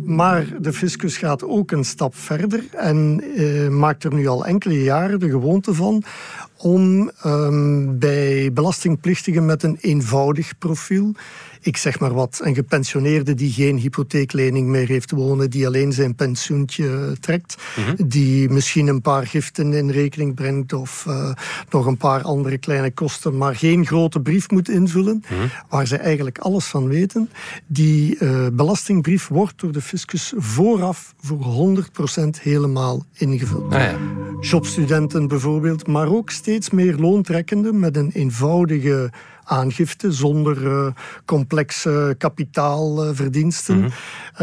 Maar 0.03 0.47
de 0.61 0.73
fiscus 0.73 1.17
gaat 1.17 1.43
ook 1.43 1.71
een 1.71 1.83
stap 1.83 2.15
verder 2.15 2.63
en 2.71 3.23
uh, 3.35 3.69
maakt 3.69 4.03
er 4.03 4.13
nu 4.13 4.27
al 4.27 4.45
enkele 4.45 4.83
jaren 4.83 5.19
de 5.19 5.29
gewoonte 5.29 5.73
van 5.73 6.03
om 6.57 7.11
um, 7.25 7.99
bij 7.99 8.53
belastingplichtigen 8.53 9.45
met 9.45 9.63
een 9.63 9.77
eenvoudig 9.81 10.57
profiel 10.57 11.11
ik 11.67 11.77
zeg 11.77 11.99
maar 11.99 12.13
wat, 12.13 12.39
een 12.43 12.55
gepensioneerde 12.55 13.33
die 13.33 13.51
geen 13.51 13.77
hypotheeklening 13.77 14.67
meer 14.67 14.87
heeft 14.87 15.11
wonen, 15.11 15.49
die 15.49 15.67
alleen 15.67 15.93
zijn 15.93 16.15
pensioentje 16.15 17.17
trekt, 17.19 17.55
mhm. 17.75 18.07
die 18.07 18.49
misschien 18.49 18.87
een 18.87 19.01
paar 19.01 19.27
giften 19.27 19.73
in 19.73 19.89
rekening 19.89 20.35
brengt 20.35 20.73
of 20.73 21.05
uh, 21.07 21.31
nog 21.69 21.85
een 21.85 21.97
paar 21.97 22.21
andere 22.21 22.57
kleine 22.57 22.91
kosten, 22.91 23.37
maar 23.37 23.55
geen 23.55 23.85
grote 23.85 24.19
brief 24.19 24.49
moet 24.49 24.69
invullen, 24.69 25.23
mhm. 25.29 25.47
waar 25.69 25.87
ze 25.87 25.97
eigenlijk 25.97 26.37
alles 26.37 26.65
van 26.65 26.87
weten. 26.87 27.29
Die 27.65 28.17
uh, 28.19 28.47
belastingbrief 28.53 29.27
wordt 29.27 29.59
door 29.59 29.71
de 29.71 29.81
fiscus 29.81 30.33
vooraf 30.37 31.13
voor 31.21 31.83
100% 32.17 32.23
helemaal 32.41 33.05
ingevuld. 33.13 33.73
Ah, 33.73 33.81
ja. 33.81 33.97
Jobstudenten 34.39 35.27
bijvoorbeeld, 35.27 35.87
maar 35.87 36.07
ook 36.07 36.29
steeds 36.29 36.69
meer 36.69 36.95
loontrekkenden 36.95 37.79
met 37.79 37.97
een 37.97 38.11
eenvoudige 38.13 39.11
aangifte 39.47 40.11
zonder 40.11 40.63
uh, 40.63 40.87
complexe 41.25 42.15
kapitaalverdiensten. 42.17 43.79
Mhm. 43.79 43.89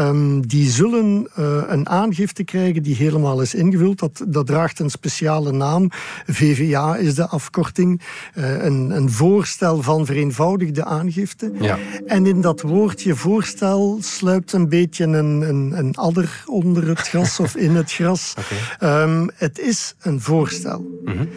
um, 0.07 0.47
die 0.47 0.69
zullen 0.69 1.29
uh, 1.39 1.63
een 1.67 1.89
aangifte 1.89 2.43
krijgen 2.43 2.83
die 2.83 2.95
helemaal 2.95 3.41
is 3.41 3.53
ingevuld. 3.53 3.99
Dat, 3.99 4.23
dat 4.27 4.45
draagt 4.45 4.79
een 4.79 4.89
speciale 4.89 5.51
naam. 5.51 5.89
VVA 6.27 6.95
is 6.95 7.15
de 7.15 7.27
afkorting. 7.27 8.01
Uh, 8.35 8.63
een, 8.63 8.89
een, 8.89 9.11
voorstel 9.11 9.81
van 9.81 10.05
vereenvoudigde 10.05 10.85
aangifte. 10.85 11.51
Ja. 11.59 11.77
En 12.05 12.25
in 12.25 12.41
dat 12.41 12.61
woordje 12.61 13.15
voorstel 13.15 13.97
sluipt 14.01 14.53
een 14.53 14.69
beetje 14.69 15.03
een, 15.03 15.41
een, 15.41 15.77
een 15.77 15.95
adder 15.95 16.43
onder 16.45 16.87
het 16.87 16.99
gras 16.99 17.39
of 17.39 17.55
in 17.55 17.75
het 17.75 17.91
gras. 17.91 18.33
Okay. 18.79 19.03
Um, 19.03 19.29
het 19.35 19.59
is 19.59 19.95
een 20.01 20.21
voorstel. 20.21 20.79
Mm 20.79 21.17
-hmm. 21.17 21.29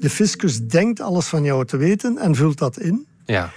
De 0.00 0.10
fiscus 0.10 0.60
denkt 0.66 1.00
alles 1.00 1.26
van 1.26 1.44
jou 1.44 1.64
te 1.64 1.76
weten 1.76 2.18
en 2.18 2.34
vult 2.34 2.58
dat 2.58 2.78
in. 2.78 3.06
Ja. 3.30 3.52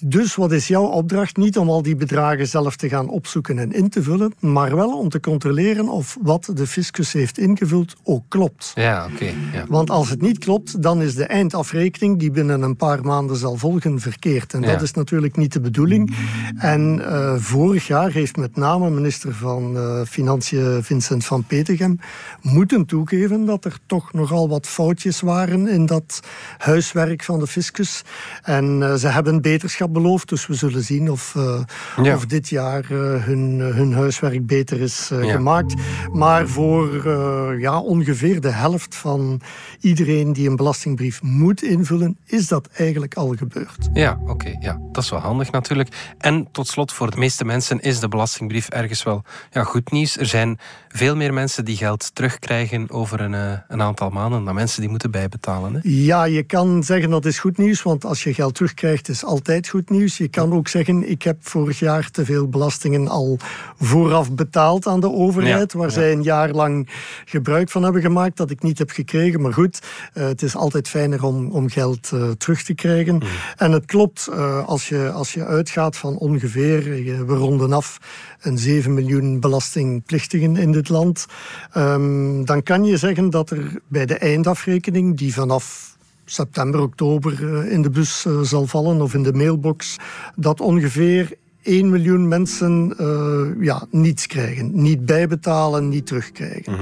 Dus 0.00 0.34
wat 0.34 0.52
is 0.52 0.68
jouw 0.68 0.84
opdracht? 0.84 1.36
Niet 1.36 1.58
om 1.58 1.68
al 1.70 1.82
die 1.82 1.96
bedragen 1.96 2.48
zelf 2.48 2.76
te 2.76 2.88
gaan 2.88 3.08
opzoeken 3.08 3.58
en 3.58 3.72
in 3.72 3.88
te 3.88 4.02
vullen, 4.02 4.32
maar 4.40 4.76
wel 4.76 4.98
om 4.98 5.08
te 5.08 5.20
controleren 5.20 5.88
of 5.88 6.16
wat 6.22 6.50
de 6.54 6.66
fiscus 6.66 7.12
heeft 7.12 7.38
ingevuld 7.38 7.94
ook 8.02 8.24
klopt. 8.28 8.72
Ja, 8.74 9.08
oké. 9.12 9.24
ja. 9.52 9.64
Want 9.68 9.90
als 9.90 10.10
het 10.10 10.20
niet 10.20 10.38
klopt, 10.38 10.82
dan 10.82 11.02
is 11.02 11.14
de 11.14 11.24
eindafrekening 11.24 12.18
die 12.18 12.30
binnen 12.30 12.62
een 12.62 12.76
paar 12.76 13.04
maanden 13.04 13.36
zal 13.36 13.56
volgen 13.56 14.00
verkeerd. 14.00 14.54
En 14.54 14.60
Ja. 14.60 14.72
dat 14.72 14.82
is 14.82 14.92
natuurlijk 14.92 15.36
niet 15.36 15.52
de 15.52 15.60
bedoeling. 15.60 16.16
En 16.58 17.00
eh, 17.06 17.34
vorig 17.36 17.86
jaar 17.86 18.10
heeft 18.10 18.36
met 18.36 18.56
name 18.56 18.90
minister 18.90 19.34
van 19.34 19.76
eh, 19.76 20.00
Financiën 20.04 20.82
Vincent 20.82 21.24
van 21.24 21.44
Petegem 21.44 21.98
moeten 22.42 22.86
toegeven 22.86 23.44
dat 23.44 23.64
er 23.64 23.78
toch 23.86 24.12
nogal 24.12 24.48
wat 24.48 24.66
foutjes 24.66 25.20
waren 25.20 25.68
in 25.68 25.86
dat 25.86 26.20
huiswerk 26.58 27.22
van 27.22 27.38
de 27.38 27.46
fiscus. 27.46 28.02
En 28.42 28.82
eh, 28.82 28.94
ze 28.94 29.08
hebben 29.08 29.40
beterschap 29.42 29.84
beloofd, 29.90 30.28
dus 30.28 30.46
we 30.46 30.54
zullen 30.54 30.82
zien 30.84 31.10
of, 31.10 31.34
eh, 31.36 31.60
Ja. 32.02 32.14
of 32.14 32.26
dit 32.26 32.48
jaar 32.48 32.84
eh, 32.84 33.24
hun, 33.24 33.58
hun 33.60 33.92
huiswerk 33.92 34.46
beter 34.46 34.80
is 34.80 35.10
eh, 35.12 35.24
Ja. 35.24 35.32
gemaakt. 35.32 35.74
Maar 36.12 36.48
voor 36.48 37.04
eh, 37.04 37.60
ja, 37.60 37.80
ongeveer 37.80 38.40
de 38.40 38.50
helft 38.50 38.94
van 38.96 39.40
iedereen 39.80 40.32
die 40.32 40.48
een 40.48 40.56
belastingbrief 40.56 41.22
moet 41.22 41.62
invullen, 41.62 42.16
is 42.24 42.48
dat 42.48 42.68
eigenlijk 42.72 43.14
al 43.14 43.34
gebeurd. 43.36 43.88
Ja, 43.92 44.18
oké. 44.26 44.56
ja. 44.60 44.78
Dat 44.92 45.04
is 45.04 45.10
wel 45.10 45.20
handig 45.20 45.50
natuurlijk. 45.50 46.14
En 46.18 46.48
tot 46.52 46.68
slot, 46.68 46.92
voor 46.92 47.10
de 47.10 47.16
meeste 47.16 47.44
mensen 47.44 47.80
is 47.80 48.00
de 48.00 48.08
belastingbrief 48.08 48.68
ergens 48.68 49.02
wel 49.02 49.22
ja, 49.50 49.62
goed 49.64 49.90
nieuws. 49.90 50.16
Er 50.18 50.26
zijn 50.26 50.58
veel 50.88 51.16
meer 51.16 51.32
mensen 51.32 51.64
die 51.64 51.76
geld 51.76 52.14
terugkrijgen 52.14 52.90
over 52.90 53.20
een, 53.20 53.34
eh, 53.34 53.52
een 53.68 53.82
aantal 53.82 54.10
maanden 54.10 54.44
dan 54.44 54.54
mensen 54.54 54.80
die 54.80 54.90
moeten 54.90 55.10
bijbetalen. 55.10 55.72
Hè? 55.74 55.78
Ja, 55.82 56.24
je 56.24 56.42
kan 56.42 56.82
zeggen 56.84 57.10
dat 57.10 57.24
is 57.24 57.38
goed 57.38 57.58
nieuws, 57.58 57.82
want 57.82 58.04
als 58.04 58.22
je 58.24 58.34
geld 58.34 58.54
terugkrijgt 58.54 59.08
is 59.08 59.24
altijd 59.24 59.68
goed 59.68 59.75
nieuws. 59.84 60.16
Je 60.16 60.28
kan 60.28 60.52
ook 60.52 60.68
zeggen, 60.68 61.10
ik 61.10 61.22
heb 61.22 61.36
vorig 61.40 61.78
jaar 61.78 62.10
te 62.10 62.24
veel 62.24 62.48
belastingen 62.48 63.08
al 63.08 63.38
vooraf 63.78 64.32
betaald 64.32 64.86
aan 64.86 65.00
de 65.00 65.10
overheid, 65.10 65.72
Ja, 65.72 65.78
waar 65.78 65.88
ja. 65.88 65.94
zij 65.94 66.12
een 66.12 66.22
jaar 66.22 66.50
lang 66.50 66.88
gebruik 67.24 67.70
van 67.70 67.82
hebben 67.82 68.02
gemaakt 68.02 68.36
dat 68.36 68.50
ik 68.50 68.62
niet 68.62 68.78
heb 68.78 68.90
gekregen. 68.90 69.40
Maar 69.40 69.52
goed, 69.52 69.82
eh, 70.12 70.26
het 70.26 70.42
is 70.42 70.56
altijd 70.56 70.88
fijner 70.88 71.24
om, 71.24 71.50
om 71.50 71.68
geld 71.68 72.10
eh, 72.12 72.30
terug 72.30 72.62
te 72.62 72.74
krijgen. 72.74 73.16
Mhm. 73.16 73.26
En 73.56 73.72
het 73.72 73.84
klopt, 73.84 74.28
eh, 74.32 74.66
als, 74.66 74.88
je, 74.88 75.10
als 75.10 75.32
je 75.32 75.44
uitgaat 75.44 75.96
van 75.96 76.16
ongeveer, 76.16 76.82
we 77.26 77.34
ronden 77.34 77.72
af, 77.72 77.98
een 78.40 78.58
7 78.58 78.94
miljoen 78.94 79.40
belastingplichtigen 79.40 80.56
in 80.56 80.72
dit 80.72 80.88
land, 80.88 81.26
ehm, 81.72 82.44
dan 82.44 82.62
kan 82.62 82.84
je 82.84 82.96
zeggen 82.96 83.30
dat 83.30 83.50
er 83.50 83.80
bij 83.88 84.06
de 84.06 84.18
eindafrekening, 84.18 85.16
die 85.16 85.34
vanaf 85.34 85.95
september, 86.26 86.80
oktober 86.80 87.56
eh, 87.58 87.72
in 87.72 87.82
de 87.82 87.90
bus 87.90 88.24
eh, 88.26 88.40
zal 88.40 88.66
vallen 88.66 89.00
of 89.00 89.14
in 89.14 89.22
de 89.22 89.32
mailbox, 89.32 89.96
dat 90.34 90.60
ongeveer 90.60 91.36
1 91.62 91.90
miljoen 91.90 92.28
mensen 92.28 92.94
eh, 92.98 93.64
ja, 93.64 93.86
niets 93.90 94.26
krijgen. 94.26 94.82
Niet 94.82 95.06
bijbetalen, 95.06 95.88
niet 95.88 96.06
terugkrijgen. 96.06 96.76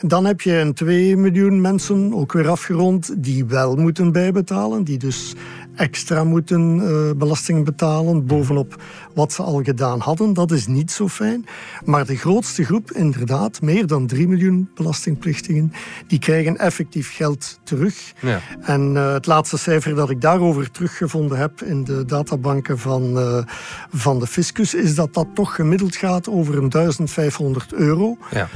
Dan 0.00 0.24
heb 0.24 0.40
je 0.40 0.52
een 0.52 0.74
2 0.74 1.16
miljoen 1.16 1.60
mensen, 1.60 2.14
ook 2.14 2.32
weer 2.32 2.48
afgerond, 2.48 3.22
die 3.22 3.44
wel 3.44 3.76
moeten 3.76 4.12
bijbetalen. 4.12 4.84
Die 4.84 4.98
dus 4.98 5.34
extra 5.76 6.24
moeten 6.24 6.80
eh, 6.80 7.16
belasting 7.16 7.64
betalen 7.64 8.26
bovenop 8.26 8.82
wat 9.14 9.32
ze 9.32 9.42
al 9.42 9.62
gedaan 9.62 10.00
hadden. 10.00 10.32
Dat 10.32 10.50
is 10.50 10.66
niet 10.66 10.90
zo 10.90 11.08
fijn. 11.08 11.46
Maar 11.84 12.06
de 12.06 12.16
grootste 12.16 12.64
groep, 12.64 12.90
inderdaad, 12.90 13.60
meer 13.60 13.86
dan 13.86 14.06
3 14.06 14.28
miljoen 14.28 14.70
belastingplichtigen, 14.74 15.72
die 16.06 16.18
krijgen 16.18 16.58
effectief 16.58 17.14
geld 17.14 17.60
terug. 17.62 18.12
Ja. 18.20 18.40
En 18.60 18.96
eh, 18.96 19.12
het 19.12 19.26
laatste 19.26 19.58
cijfer 19.58 19.94
dat 19.94 20.10
ik 20.10 20.20
daarover 20.20 20.70
teruggevonden 20.70 21.38
heb 21.38 21.62
in 21.62 21.84
de 21.84 22.04
databanken 22.04 22.78
van, 22.78 23.18
eh, 23.18 23.44
van 23.92 24.18
de 24.18 24.26
fiscus, 24.26 24.74
is 24.74 24.94
dat 24.94 25.14
dat 25.14 25.26
toch 25.34 25.54
gemiddeld 25.54 25.96
gaat 25.96 26.28
over 26.28 26.56
een 26.58 26.70
1500 26.70 27.72
euro. 27.72 28.16
Ja. 28.30 28.48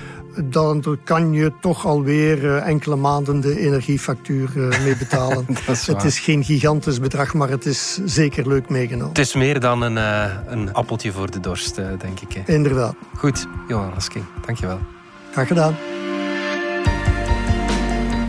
Dan 0.44 0.98
kan 1.04 1.32
je 1.32 1.52
toch 1.60 1.86
alweer 1.86 2.56
eh, 2.56 2.68
enkele 2.68 2.96
maanden 2.96 3.40
de 3.40 3.58
energiefactuur 3.58 4.70
eh, 4.70 4.82
mee 4.84 4.96
betalen. 5.08 5.46
Is 5.68 5.86
het 5.86 6.04
is 6.04 6.18
geen 6.18 6.44
gigantisch 6.44 7.00
bedrag, 7.00 7.34
maar 7.34 7.48
het 7.48 7.66
is 7.66 7.98
zeker 8.04 8.48
leuk 8.48 8.68
meegenomen. 8.68 9.08
Het 9.08 9.18
is 9.18 9.34
meer 9.34 9.60
dan 9.60 9.82
een, 9.82 9.98
eh, 9.98 10.32
een 10.46 10.72
appeltje 10.72 11.12
voor 11.12 11.30
de 11.30 11.40
dorst, 11.40 11.74
denk 11.74 12.20
ik. 12.20 12.32
Hè. 12.32 12.52
Inderdaad. 12.52 12.94
Goed, 13.16 13.46
Johan 13.68 13.92
Rasking, 13.92 14.24
dankjewel. 14.46 14.78
Graag 15.32 15.46
gedaan. 15.46 15.95